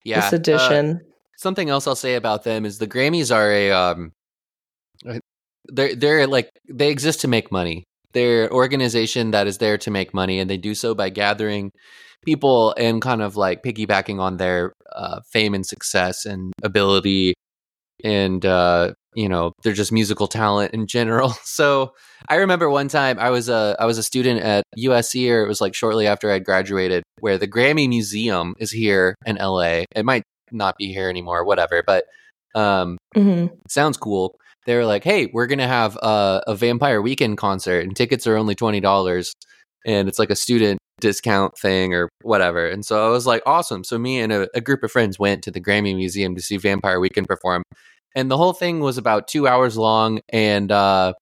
[0.03, 0.21] Yeah.
[0.21, 0.95] This edition.
[0.95, 4.11] Uh, something else I'll say about them is the Grammys are a um,
[5.65, 7.83] they're they're like they exist to make money.
[8.13, 11.71] They're an organization that is there to make money, and they do so by gathering
[12.23, 17.33] people and kind of like piggybacking on their uh, fame and success and ability,
[18.03, 21.33] and uh, you know they're just musical talent in general.
[21.43, 21.93] So
[22.27, 25.47] I remember one time I was a I was a student at USC, or it
[25.47, 29.83] was like shortly after I graduated, where the Grammy Museum is here in LA.
[29.95, 31.83] It might not be here anymore, whatever.
[31.85, 32.05] But
[32.55, 33.53] um, mm-hmm.
[33.67, 34.35] sounds cool.
[34.65, 38.37] They were like, "Hey, we're gonna have a, a Vampire Weekend concert, and tickets are
[38.37, 39.33] only twenty dollars,
[39.85, 43.83] and it's like a student discount thing or whatever." And so I was like, "Awesome!"
[43.83, 46.57] So me and a, a group of friends went to the Grammy Museum to see
[46.57, 47.63] Vampire Weekend perform,
[48.15, 51.13] and the whole thing was about two hours long, and uh,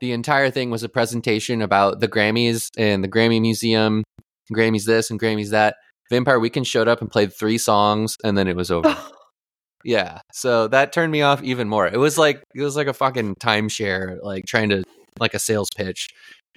[0.00, 4.04] the entire thing was a presentation about the Grammys and the Grammy Museum,
[4.52, 5.76] Grammys this and Grammys that.
[6.10, 8.96] Vampire Weekend showed up and played three songs, and then it was over.
[9.84, 11.86] yeah, so that turned me off even more.
[11.86, 14.84] It was like it was like a fucking timeshare, like trying to
[15.20, 16.08] like a sales pitch.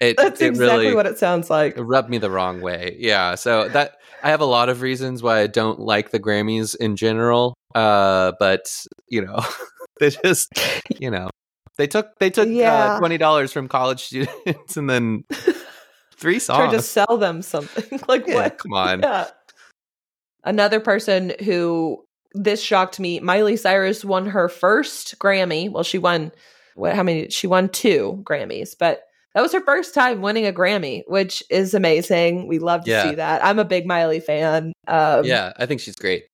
[0.02, 1.78] It, That's it exactly really, what it sounds like.
[1.78, 2.96] It rubbed me the wrong way.
[2.98, 6.76] Yeah, so that I have a lot of reasons why I don't like the Grammys
[6.76, 7.54] in general.
[7.76, 8.76] Uh, but
[9.08, 9.40] you know,
[10.00, 10.52] they just
[11.00, 11.30] you know
[11.78, 12.96] they took they took uh, yeah.
[12.96, 15.24] uh, twenty dollars from college students and then
[16.16, 16.58] three songs.
[16.58, 18.58] Try to sell them something like yeah, what?
[18.58, 19.02] Come on.
[19.02, 19.28] Yeah.
[20.44, 25.72] Another person who this shocked me, Miley Cyrus won her first Grammy.
[25.72, 26.32] Well, she won
[26.74, 29.04] what how many she won two Grammys, but
[29.34, 32.48] that was her first time winning a Grammy, which is amazing.
[32.48, 33.04] We love to yeah.
[33.10, 33.44] see that.
[33.44, 34.74] I'm a big Miley fan.
[34.88, 36.26] Um, yeah, I think she's great.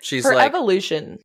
[0.00, 1.18] She's her like evolution.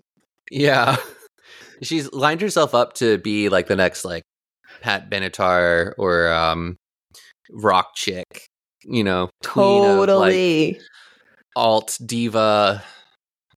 [0.51, 0.97] Yeah.
[1.81, 4.23] she's lined herself up to be like the next like
[4.81, 6.77] Pat Benatar or um
[7.51, 8.47] rock chick,
[8.83, 10.69] you know, totally.
[10.69, 10.81] Of, like,
[11.55, 12.83] alt diva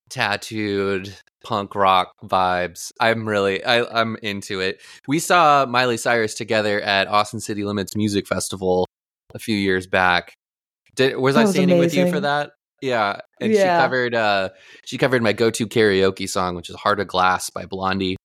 [0.09, 1.14] tattooed
[1.45, 2.93] punk rock vibes.
[3.01, 4.80] I'm really I, I'm into it.
[5.09, 8.86] We saw Miley Cyrus together at Austin City Limits Music Festival
[9.34, 10.34] a few years back.
[10.97, 12.05] Did was that I standing amazing.
[12.05, 12.53] with you for that?
[12.82, 13.78] Yeah, and yeah.
[13.78, 14.49] she covered uh
[14.84, 18.16] she covered my go-to karaoke song, which is "Heart of Glass" by Blondie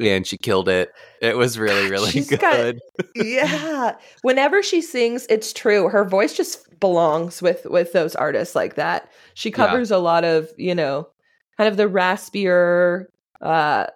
[0.00, 0.92] and she killed it.
[1.20, 2.40] It was really, really good.
[2.40, 2.74] Got,
[3.14, 3.96] yeah.
[4.22, 5.88] Whenever she sings, it's true.
[5.88, 9.10] Her voice just belongs with with those artists like that.
[9.34, 9.96] She covers yeah.
[9.96, 11.08] a lot of, you know,
[11.56, 13.06] kind of the raspier,
[13.40, 13.86] uh,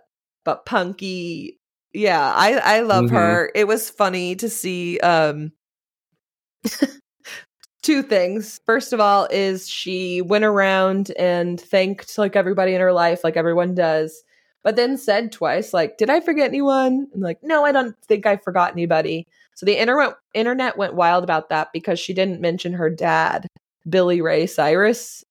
[0.45, 1.59] but punky.
[1.93, 3.17] Yeah, I I love mm-hmm.
[3.17, 3.51] her.
[3.55, 5.53] It was funny to see um
[7.83, 8.61] two things.
[8.67, 13.37] First of all, is she went around and thanked like everybody in her life, like
[13.37, 14.23] everyone does
[14.63, 17.09] but then said twice, like, did I forget anyone?
[17.13, 19.27] And like, no, I don't think I forgot anybody.
[19.55, 23.47] So the internet internet went wild about that because she didn't mention her dad,
[23.89, 25.25] Billy Ray Cyrus.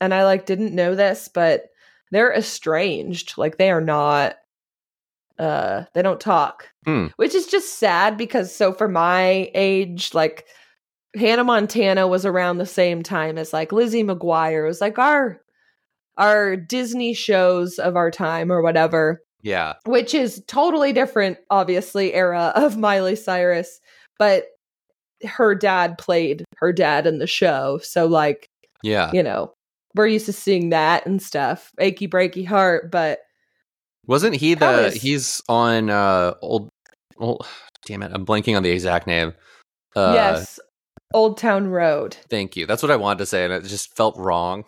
[0.00, 1.69] and I like didn't know this, but
[2.10, 3.36] they're estranged.
[3.38, 4.36] Like they are not
[5.38, 6.68] uh they don't talk.
[6.84, 7.06] Hmm.
[7.16, 10.46] Which is just sad because so for my age, like
[11.16, 14.64] Hannah Montana was around the same time as like Lizzie McGuire.
[14.64, 15.40] It was like our
[16.16, 19.74] our Disney shows of our time or whatever, Yeah.
[19.86, 23.80] which is totally different, obviously, era of Miley Cyrus.
[24.18, 24.44] But
[25.24, 27.78] her dad played her dad in the show.
[27.82, 28.48] So like
[28.82, 29.10] Yeah.
[29.12, 29.54] you know,
[29.94, 31.70] we're used to seeing that and stuff.
[31.78, 33.20] Achy breaky heart, but
[34.06, 36.68] Wasn't he the was- he's on uh old
[37.18, 37.46] old
[37.86, 39.34] damn it, I'm blanking on the exact name.
[39.96, 40.60] Uh yes,
[41.12, 42.16] Old Town Road.
[42.28, 42.66] thank you.
[42.66, 44.64] That's what I wanted to say and it just felt wrong.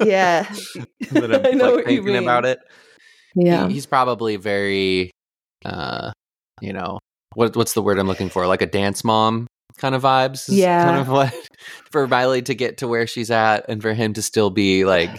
[0.00, 0.52] Yeah.
[0.76, 0.86] I'm
[1.16, 2.58] I know like, what you thinking about it.
[3.36, 3.68] Yeah.
[3.68, 5.10] He- he's probably very
[5.64, 6.10] uh
[6.60, 6.98] you know
[7.34, 8.46] what what's the word I'm looking for?
[8.48, 9.46] Like a dance mom
[9.76, 10.48] kind of vibes.
[10.48, 10.84] is Yeah.
[10.84, 11.34] Kind of what
[11.90, 15.10] for Miley to get to where she's at and for him to still be like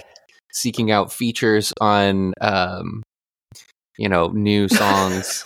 [0.52, 3.04] seeking out features on um
[3.98, 5.44] you know, new songs.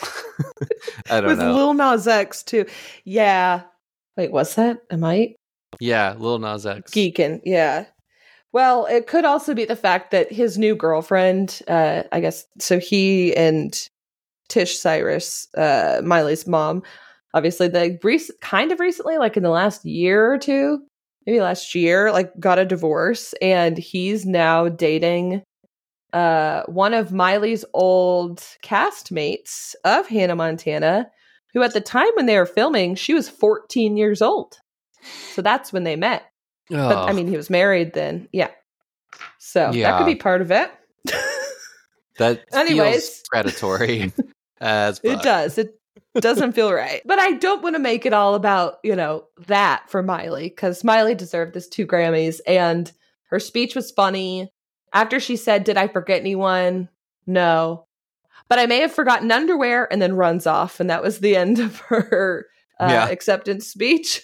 [1.10, 1.54] I don't With know.
[1.54, 2.66] Lil Nas X too.
[3.04, 3.64] Yeah.
[4.16, 4.78] Wait, what's that?
[4.92, 5.34] Am I
[5.80, 6.92] yeah, Lil Nas X.
[6.92, 7.42] geeking?
[7.44, 7.86] Yeah.
[8.52, 12.80] Well, it could also be the fact that his new girlfriend, uh, I guess, so
[12.80, 13.76] he and
[14.50, 16.84] Tish Cyrus, uh, Miley's mom,
[17.34, 20.80] obviously, they rec- kind of recently, like in the last year or two,
[21.26, 25.44] maybe last year, like got a divorce, and he's now dating
[26.14, 31.10] uh, one of Miley's old castmates of Hannah Montana,
[31.54, 34.58] who at the time when they were filming, she was 14 years old.
[35.34, 36.24] So that's when they met.
[36.70, 38.28] But I Oh, mean, he was married then.
[38.32, 38.50] Yeah.
[39.40, 40.72] So that could be part of it.
[42.18, 43.24] that anyways.
[43.30, 44.12] predatory
[44.62, 45.58] as it does.
[45.58, 45.78] It
[46.22, 47.02] doesn't feel right.
[47.06, 50.84] But I don't want to make it all about, you know, that for Miley because
[50.84, 52.92] Miley deserved this two Grammys and
[53.30, 54.52] her speech was funny.
[54.94, 56.90] After she said, Did I forget anyone?
[57.26, 57.88] No.
[58.48, 60.80] But I may have forgotten underwear and then runs off.
[60.80, 62.46] And that was the end of her
[62.80, 63.08] uh, Yeah.
[63.10, 64.24] acceptance speech.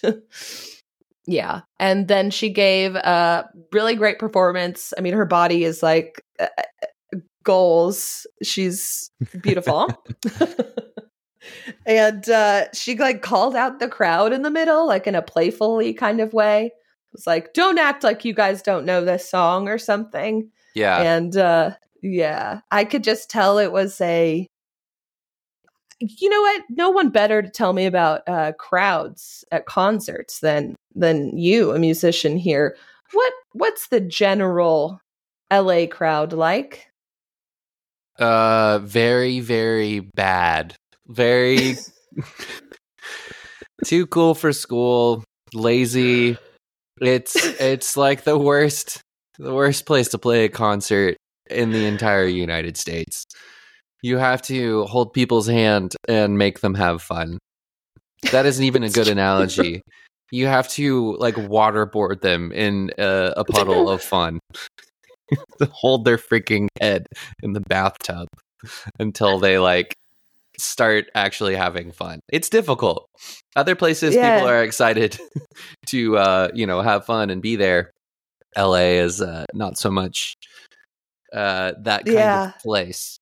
[1.26, 1.62] yeah.
[1.80, 4.92] And then she gave a really great performance.
[4.96, 8.26] I mean, her body is like uh, uh, goals.
[8.42, 9.10] She's
[9.40, 9.88] beautiful.
[11.86, 15.92] and uh, she like called out the crowd in the middle, like in a playfully
[15.94, 16.66] kind of way.
[16.66, 20.50] It was like, don't act like you guys don't know this song or something.
[20.74, 21.00] Yeah.
[21.00, 21.72] And uh,
[22.02, 24.46] yeah, I could just tell it was a.
[26.02, 26.62] You know what?
[26.70, 31.78] No one better to tell me about uh, crowds at concerts than than you, a
[31.78, 32.74] musician here.
[33.12, 35.00] What what's the general
[35.52, 36.86] LA crowd like?
[38.18, 40.74] Uh, very, very bad.
[41.10, 41.76] Very
[43.84, 45.24] too cool for school.
[45.52, 46.38] Lazy.
[47.00, 49.00] It's it's like the worst,
[49.38, 51.16] the worst place to play a concert
[51.48, 53.24] in the entire United States.
[54.02, 57.38] You have to hold people's hand and make them have fun.
[58.30, 59.82] That isn't even a good analogy.
[60.30, 64.38] You have to like waterboard them in a, a puddle of fun.
[65.70, 67.06] hold their freaking head
[67.42, 68.28] in the bathtub
[68.98, 69.94] until they like
[70.60, 72.20] start actually having fun.
[72.32, 73.06] It's difficult.
[73.56, 74.36] Other places Yeah.
[74.36, 75.18] people are excited
[75.86, 77.90] to uh, you know, have fun and be there.
[78.56, 80.34] LA is uh, not so much
[81.32, 82.48] uh that kind Yeah.
[82.48, 83.18] of place.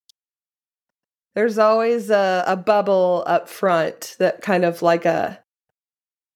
[1.34, 5.38] There's always a, a bubble up front that kind of like a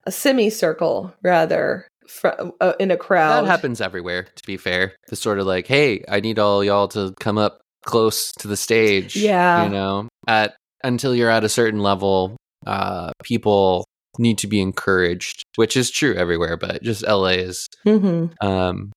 [0.07, 2.29] a semicircle rather fr-
[2.61, 3.45] uh, in a crowd.
[3.45, 4.95] That happens everywhere, to be fair.
[5.09, 8.57] The sort of like, hey, I need all y'all to come up close to the
[8.57, 9.17] stage.
[9.17, 9.65] Yeah.
[9.65, 10.55] You know, at
[10.85, 13.85] until you're at a certain level, uh, people
[14.19, 18.93] need to be encouraged, which is true everywhere, but just LA is hmm um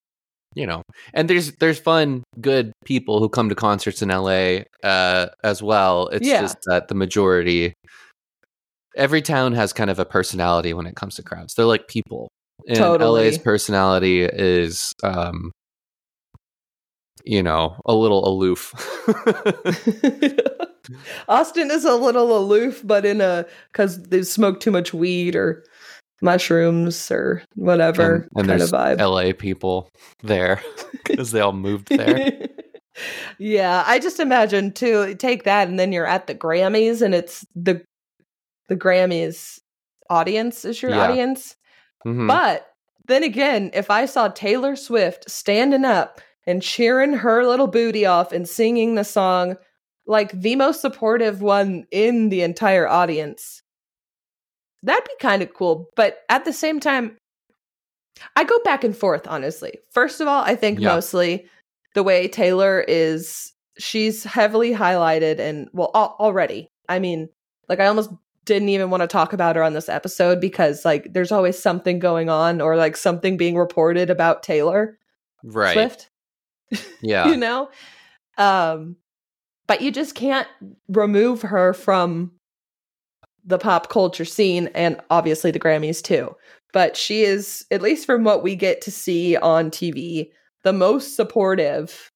[0.56, 0.82] you know
[1.14, 6.08] and there's there's fun good people who come to concerts in la uh as well
[6.10, 6.42] it's Yeah.
[6.42, 7.74] just that the majority
[8.96, 12.30] every town has kind of a personality when it comes to crowds they're like people
[12.68, 13.26] and Totally.
[13.26, 15.52] la's personality is um
[17.26, 18.74] you know a little aloof
[21.28, 25.64] Austin is a little aloof, but in a because they smoke too much weed or
[26.22, 29.00] mushrooms or whatever and, and kind of vibe.
[29.00, 29.90] la people
[30.24, 30.62] there
[31.04, 32.48] because they all moved there
[33.40, 35.16] yeah, I just imagine too.
[35.16, 37.84] Take that, and then you're at the Grammys, and it's the
[38.70, 39.60] the Grammys
[40.10, 41.04] audience is your Yeah.
[41.04, 41.58] audience.
[42.08, 42.30] Mhm.
[42.30, 42.66] But
[43.08, 48.32] then again, if I saw Taylor Swift standing up and cheering her little booty off
[48.32, 49.58] and singing the song
[50.08, 53.64] like the most supportive one in the entire audience,
[54.84, 55.90] that'd be kind of cool.
[55.96, 57.18] But at the same time,
[58.36, 59.80] I go back and forth, honestly.
[59.92, 60.90] First of all, I think Yeah.
[60.94, 61.48] mostly
[61.96, 66.70] the way Taylor is, she's heavily highlighted and, well, al- already.
[66.88, 67.30] I mean,
[67.68, 68.12] like, I almost
[68.46, 71.98] didn't even want to talk about her on this episode because, like, there's always something
[71.98, 75.00] going on or, like, something being reported about Taylor
[75.44, 75.74] Right.
[75.74, 76.10] Swift,
[77.02, 77.28] Yeah.
[77.28, 77.70] you know?
[78.38, 78.98] Um,
[79.68, 80.48] but you just can't
[80.88, 82.32] remove her from
[83.46, 86.36] the pop culture scene and obviously the Grammys too.
[86.74, 90.30] But she is, at least from what we get to see on TV,
[90.64, 92.12] the most supportive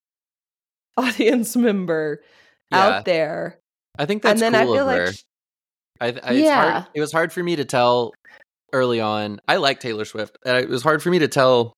[0.97, 2.21] audience member
[2.71, 2.79] Yeah.
[2.87, 3.59] out there.
[3.97, 5.05] I think that's and then cool I feel of her.
[5.07, 5.23] like sh-
[6.01, 6.83] I, I, it's hard, Yeah.
[6.93, 8.13] it was hard for me to tell
[8.73, 9.39] early on.
[9.47, 10.37] I like Taylor Swift.
[10.45, 11.73] It was hard for me to tell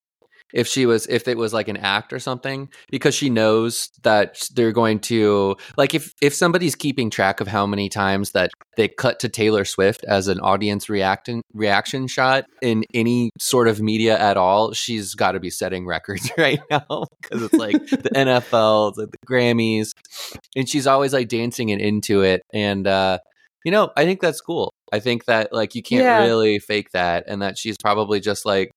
[0.54, 4.42] if she was if it was like an act or something because she knows that
[4.54, 8.88] they're going to like if if somebody's keeping track of how many times that they
[8.88, 14.18] cut to Taylor Swift as an audience reaction reaction shot in any sort of media
[14.18, 18.98] at all, she's got to be setting records right now because it's like the NFL,
[18.98, 19.92] like the Grammys,
[20.56, 23.18] and she's always like dancing and into it and uh
[23.64, 24.74] you know, I think that's cool.
[24.92, 26.24] I think that like you can't Yeah.
[26.24, 28.72] really fake that and that she's probably just like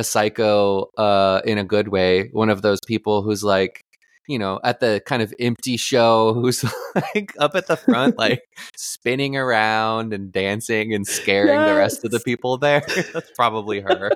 [0.00, 3.84] a psycho uh in a good way, one of those people who's like
[4.30, 8.44] you know, at the kind of empty show, who's like up at the front, like
[8.76, 12.82] spinning around and dancing and scaring the rest of the people there.
[13.12, 14.12] That's probably her.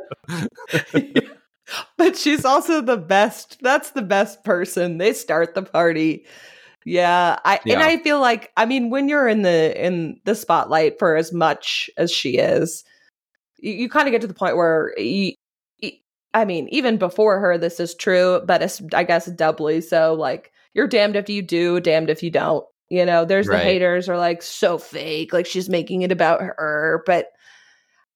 [1.96, 3.58] but she's also the best.
[3.60, 4.98] That's the best person.
[4.98, 6.26] They start the party.
[6.84, 10.98] Yeah, I and I feel like I mean when you're in the in the spotlight
[10.98, 12.84] for as much as she is,
[13.58, 15.32] you, you kind of get to the point where you,
[16.34, 20.14] I mean even before her this is true, but it's I guess doubly so.
[20.14, 22.66] Like you're damned if you do, damned if you don't.
[22.90, 23.58] You know, there's Right.
[23.58, 27.28] the haters are like so fake, like she's making it about her, but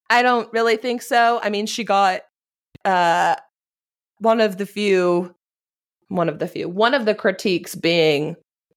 [0.09, 1.39] I don't really think so.
[1.41, 2.21] I mean, she got
[2.85, 3.35] uh
[4.19, 5.33] one of the few
[6.09, 8.35] one of the few one of the critiques being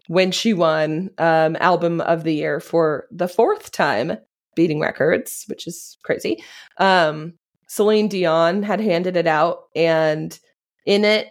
[0.09, 4.17] when she won um album of the year for the fourth time
[4.57, 6.43] beating records which is crazy
[6.79, 7.33] um
[7.73, 10.39] Celine Dion had handed it out and
[10.85, 11.29] in it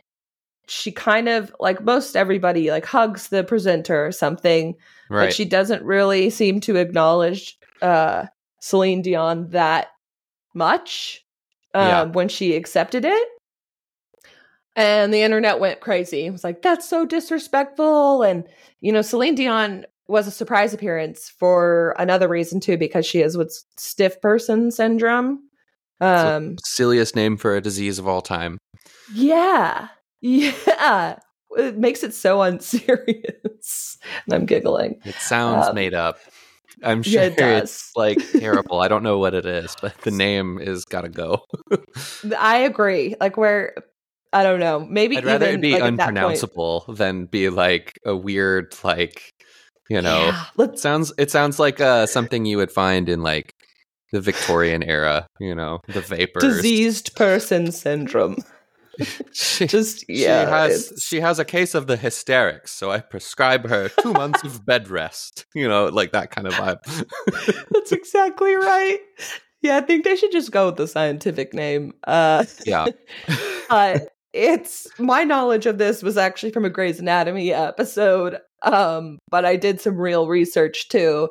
[0.67, 4.73] she kind of like most everybody like hugs the presenter or something
[5.09, 8.25] but she doesn't really seem to acknowledge uh
[8.59, 9.89] Celine Dion that
[10.55, 11.23] much
[11.75, 12.03] um Yeah.
[12.05, 13.27] when she accepted it.
[14.75, 16.25] And the internet went crazy.
[16.25, 18.23] It was like, that's so disrespectful.
[18.23, 18.47] And,
[18.79, 23.37] you know, Celine Dion was a surprise appearance for another reason too, because she is
[23.37, 25.39] with stiff person syndrome.
[26.01, 28.57] Um Silliest name for a disease of all time.
[29.13, 29.87] yeah.
[30.23, 31.17] Yeah.
[31.57, 33.97] It makes it so unserious.
[34.25, 35.01] and I'm giggling.
[35.03, 36.17] It sounds Um, made up.
[36.83, 38.79] I'm sure Yeah, it it's like terrible.
[38.81, 41.43] I don't know what it is, but the name is gotta go.
[42.37, 43.15] I agree.
[43.19, 43.75] Like where
[44.33, 44.79] I don't know.
[44.79, 49.31] Maybe I'd rather even, it be like, unpronounceable than be like a weird like
[49.89, 53.53] you know Yeah, sounds it sounds like uh something you would find in like
[54.11, 56.43] the Victorian era, you know, the vapors.
[56.43, 58.37] diseased person syndrome.
[59.31, 62.99] She, Just yeah, she has it's- she has a case of the hysterics, so I
[62.99, 65.45] prescribe her two months of bed rest.
[65.55, 66.83] You know, like that kind of vibe.
[67.71, 68.99] that's exactly right.
[69.61, 71.93] Yeah, I think they should just go with the scientific name.
[72.05, 72.87] Uh, yeah.
[73.69, 73.99] uh,
[74.33, 79.55] it's my knowledge of this was actually from a Grey's Anatomy episode, um, but I
[79.55, 81.29] did some real research too,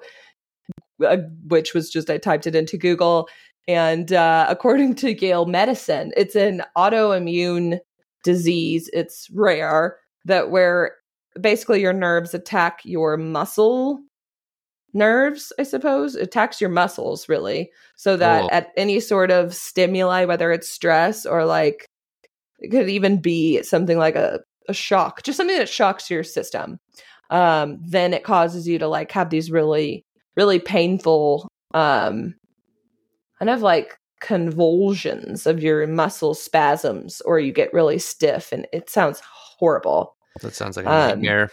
[1.05, 3.29] uh, which was just I typed it into Google,
[3.69, 7.79] and uh, according to Yale Medicine, it's an autoimmune
[8.25, 8.91] disease.
[8.93, 10.97] It's rare that where
[11.41, 14.01] basically your nerves attack your muscle
[14.93, 18.49] nerves, I suppose, It attacks your muscles really, so that Oh.
[18.51, 21.87] at any sort of stimuli, whether it's stress or like
[22.59, 26.79] it could even be something like a, a shock, just something that shocks your system.
[27.31, 30.05] Um, then it causes you to like have these really,
[30.37, 32.35] really painful, um,
[33.39, 38.91] kind of like convulsions of your muscle spasms, or you get really stiff, and it
[38.91, 40.15] sounds horrible.
[40.43, 41.51] That sounds like a Um, nightmare.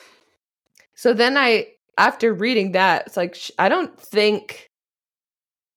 [0.95, 1.67] So then I,
[1.97, 4.69] after reading that, it's like sh- I don't think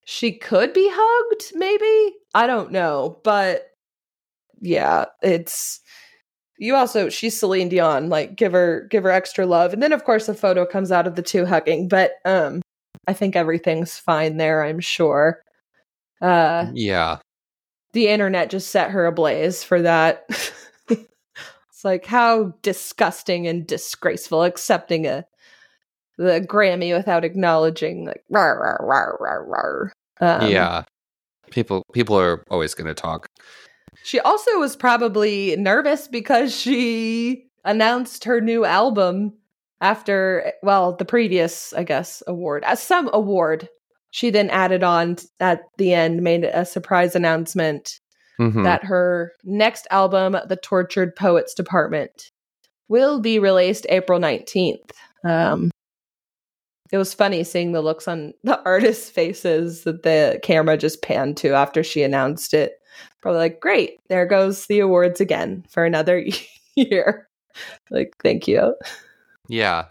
[0.05, 1.53] she could be hugged.
[1.55, 3.67] Maybe I don't know, but
[4.61, 5.81] yeah, it's
[6.59, 6.75] you.
[6.75, 8.09] Also, she's Celine Dion.
[8.09, 9.73] Like, give her, give her extra love.
[9.73, 11.89] And then, of course, a photo comes out of the two hugging.
[11.89, 12.61] But um,
[13.11, 14.63] I think everything's fine there.
[14.63, 15.43] I'm sure.
[16.23, 17.19] Uh, yeah.
[17.93, 20.27] the internet just set her ablaze for that.
[20.89, 25.27] it's like how disgusting and disgraceful accepting a
[26.19, 29.93] the Grammy without acknowledging like rar rar rar rar rar.
[30.21, 30.85] Um, yeah.
[31.51, 33.27] People people are always going to talk.
[34.05, 39.33] She also was probably nervous because she announced her new album
[39.81, 43.69] after, well, the previous, I guess, award, as uh, some award.
[44.13, 48.01] She then added on at the end, made a surprise announcement
[48.41, 48.65] mm-hmm.
[48.65, 52.31] that her next album, The Tortured Poets Department,
[52.89, 54.91] will be released April 19th.
[55.25, 55.71] Um,
[56.91, 61.37] it was funny seeing the looks on the artists' faces that the camera just panned
[61.39, 62.73] to after she announced it.
[63.23, 66.25] Probably like, great, there goes the awards again for another
[66.75, 67.29] year.
[67.91, 68.75] like, thank you.
[69.51, 69.87] Yeah.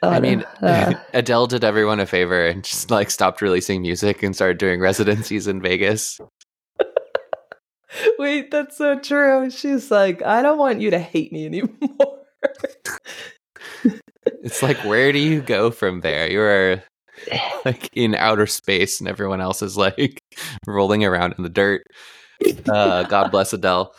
[0.00, 4.34] I mean, uh, Adele did everyone a favor and just like stopped releasing music and
[4.34, 6.20] started doing residencies in Vegas.
[8.18, 9.50] Wait, that's so true.
[9.50, 12.20] She's like, I don't want you to hate me anymore.
[14.24, 16.30] it's like, where do you go from there?
[16.30, 16.82] You're
[17.64, 20.18] like in outer space, and everyone else is like
[20.66, 21.82] rolling around in the dirt.
[22.68, 23.94] Uh, God bless Adele.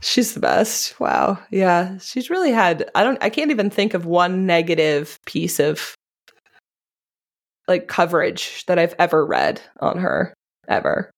[0.00, 0.98] She's the best.
[1.00, 1.38] Wow.
[1.50, 1.98] Yeah.
[1.98, 5.94] She's really had I don't I can't even think of one negative piece of
[7.66, 10.34] like coverage that I've ever read on her
[10.68, 11.10] ever.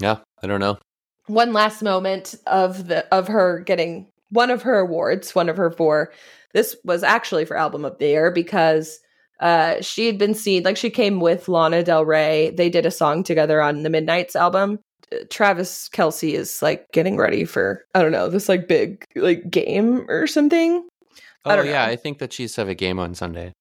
[0.00, 0.78] Yeah, I don't know.
[1.26, 5.70] One last moment of the of her getting one of her awards, one of her
[5.70, 6.12] four.
[6.54, 8.98] This was actually for album of the year because
[9.40, 12.50] uh she had been seen like she came with Lana Del Rey.
[12.50, 14.80] They did a song together on the Midnights album.
[15.30, 20.04] Travis Kelce is like getting ready for I don't know, this like big like game
[20.08, 20.86] or something.
[21.44, 21.92] Oh I yeah, know.
[21.92, 23.52] I think that she's have a game on Sunday.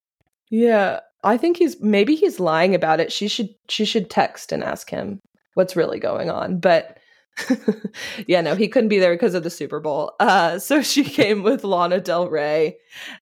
[0.49, 1.01] Yeah.
[1.23, 3.11] I think he's maybe he's lying about it.
[3.11, 5.19] She should she should text and ask him
[5.55, 6.59] what's really going on.
[6.59, 6.97] But
[8.27, 10.13] yeah, no, he couldn't be there because of the Super Bowl.
[10.19, 12.77] Uh, so she came with Lana Del Rey,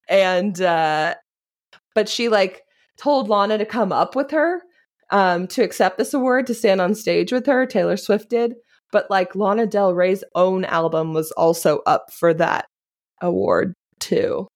[0.09, 1.15] and uh,
[1.93, 2.63] but she like
[2.97, 4.61] told Lana to come up with her
[5.11, 7.65] um, to accept this award to stand on stage with her.
[7.65, 8.55] Taylor Swift did,
[8.91, 12.65] but like Lana Del Rey's own album was also up for that
[13.21, 14.47] award too.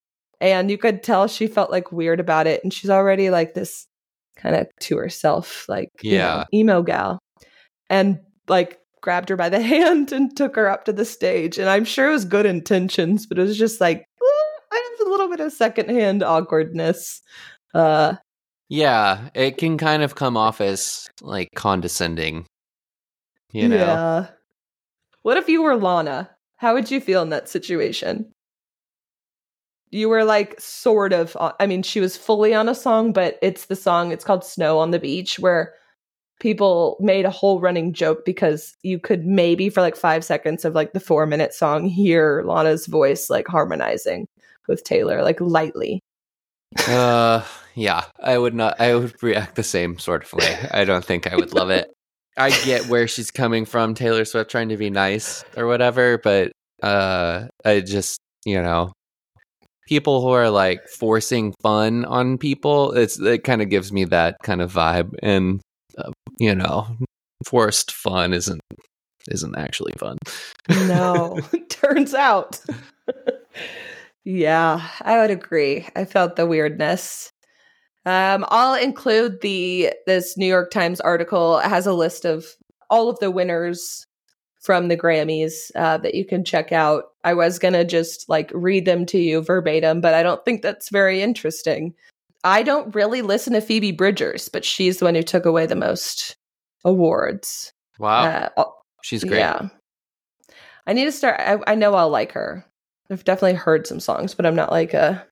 [0.41, 2.63] And you could tell she felt like weird about it.
[2.63, 3.85] And she's already like this
[4.37, 7.19] kind of to herself, like, yeah, you know, emo gal
[7.89, 11.57] and like grabbed her by the hand and took her up to the stage.
[11.57, 14.05] And I'm sure it was good intentions, but it was just like
[14.71, 17.21] I have a little bit of secondhand awkwardness.
[17.73, 18.15] Uh
[18.69, 22.45] yeah, it can kind of come off as like condescending.
[23.51, 23.75] You know.
[23.75, 24.27] Yeah.
[25.23, 26.29] What if you were Lana?
[26.57, 28.31] How would you feel in that situation?
[29.89, 33.39] You were like sort of uh, I mean she was fully on a song, but
[33.41, 35.73] it's the song it's called Snow on the Beach where
[36.39, 40.75] people made a whole running joke because you could maybe for like five seconds of
[40.75, 44.27] like the four minute song hear Lana's voice like harmonizing
[44.67, 46.01] with Taylor, like lightly.
[46.87, 47.45] Uh
[47.75, 50.67] yeah, I would not I would react the same sort of way.
[50.71, 51.91] I don't think I would love it.
[52.37, 56.51] I get where she's coming from, Taylor Swift trying to be nice or whatever, but
[56.83, 58.93] uh I just, you know,
[59.87, 64.37] people who are like forcing fun on people, it's it kind of gives me that
[64.43, 65.61] kind of vibe and
[65.97, 66.87] uh, you know,
[67.45, 68.61] forced fun isn't
[69.29, 70.17] isn't actually fun.
[70.69, 71.39] no,
[71.69, 72.59] turns out.
[74.23, 75.87] yeah, I would agree.
[75.95, 77.31] I felt the weirdness.
[78.05, 81.59] Um, I'll include the this New York Times article.
[81.59, 82.45] It has a list of
[82.89, 84.05] all of the winners
[84.61, 87.05] from the Grammys uh, that you can check out.
[87.23, 90.89] I was gonna just like read them to you verbatim, but I don't think that's
[90.89, 91.93] very interesting.
[92.43, 95.75] I don't really listen to Phoebe Bridgers, but she's the one who took away the
[95.75, 96.37] most
[96.85, 97.73] awards.
[97.99, 98.49] Wow.
[98.55, 98.65] Uh,
[99.03, 99.39] she's great.
[99.39, 99.67] Yeah.
[100.87, 101.39] I need to start.
[101.39, 102.65] I, I, know I'll like her.
[103.11, 105.25] I've definitely heard some songs, but I'm not like a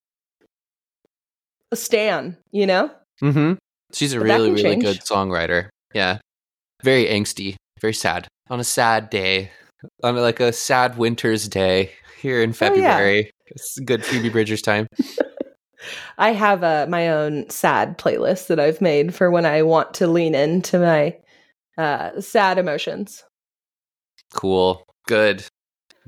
[1.72, 2.92] a stan, you know?
[3.22, 3.54] Mm-hmm.
[3.94, 4.84] She's a but really, really change.
[4.84, 5.70] good songwriter.
[5.94, 6.20] Yeah.
[6.84, 8.28] Very angsty, very sad.
[8.50, 9.52] On a sad day,
[10.04, 13.18] on like a sad winter's day here in February.
[13.18, 13.32] Oh, yeah.
[13.48, 14.88] It's good Phoebe Bridgers time.
[16.18, 20.08] I have a my own sad playlist that I've made for when I want to
[20.08, 21.18] lean into my
[21.78, 23.24] uh, sad emotions.
[24.34, 24.84] Cool.
[25.08, 25.46] Good.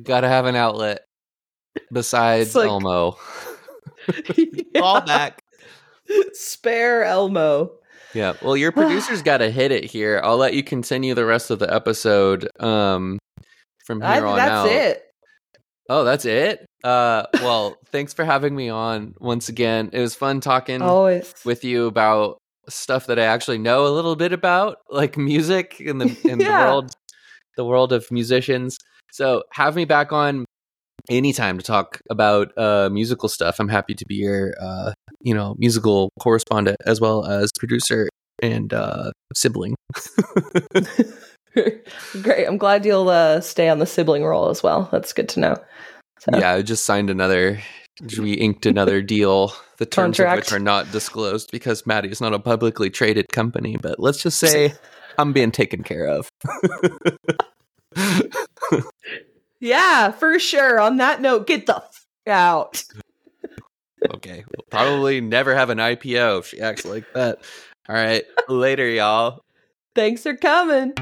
[0.02, 1.06] Got to have an outlet
[1.92, 3.18] besides like, Elmo.
[4.36, 4.82] yeah.
[4.82, 5.42] All back.
[6.34, 7.72] Spare Elmo.
[8.14, 8.34] Yeah.
[8.42, 10.22] Well, your producer's got to hit it here.
[10.24, 13.20] I'll let you continue the rest of the episode um,
[13.86, 14.64] from here I, on that's out.
[14.66, 15.04] That's it.
[15.90, 16.66] Oh, that's it.
[16.84, 19.90] Uh, well, thanks for having me on once again.
[19.92, 21.34] It was fun talking Always.
[21.44, 22.38] with you about
[22.70, 26.66] stuff that I actually know a little bit about, like music in the in yeah.
[26.66, 26.92] the world,
[27.58, 28.78] the world of musicians.
[29.12, 30.46] So have me back on
[31.10, 33.60] anytime to talk about uh, musical stuff.
[33.60, 38.10] I'm happy to be your, uh, you know, musical correspondent as well as producer
[38.42, 39.76] and uh, sibling.
[41.54, 42.48] Great.
[42.48, 44.88] I'm glad you'll uh, stay on the sibling role as well.
[44.92, 45.56] That's good to know.
[46.20, 46.38] So.
[46.38, 47.60] Yeah, I just signed another.
[48.18, 49.54] We inked another deal.
[49.78, 50.40] The terms Contract.
[50.40, 53.78] of which are not disclosed because Maddy is not a publicly traded company.
[53.82, 54.74] But let's just say
[55.18, 56.30] I'm being taken care of.
[59.60, 60.80] Yeah, for sure.
[60.80, 62.84] On that note, get the f- out.
[64.16, 67.40] okay, we'll probably never have an IPO if she acts like that.
[67.88, 69.44] All right, later, y'all.
[69.96, 70.94] Thanks for coming.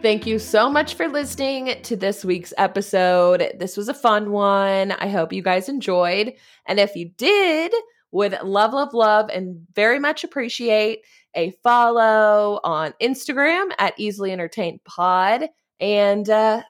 [0.00, 3.52] Thank you so much for listening to this week's episode.
[3.58, 4.92] This was a fun one.
[4.92, 6.34] I hope you guys enjoyed.
[6.66, 7.72] And if you did,
[8.10, 11.00] would love, love, love, and very much appreciate
[11.34, 15.48] a follow on Instagram at Easily Entertained Pod
[15.80, 16.62] and uh,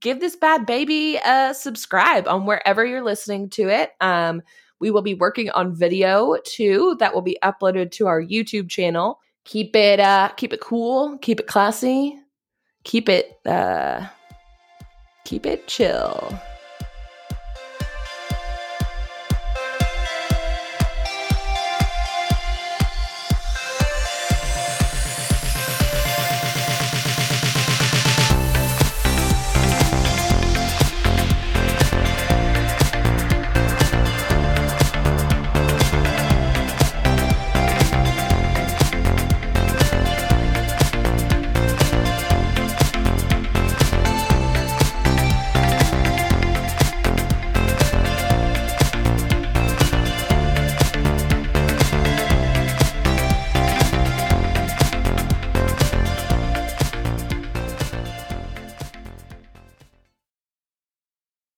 [0.00, 3.92] give this bad baby a subscribe on wherever you're listening to it.
[4.00, 4.42] Um,
[4.80, 9.20] we will be working on video too that will be uploaded to our YouTube channel.
[9.44, 12.18] Keep it uh, keep it cool, keep it classy
[12.88, 14.06] keep it uh
[15.24, 16.32] keep it chill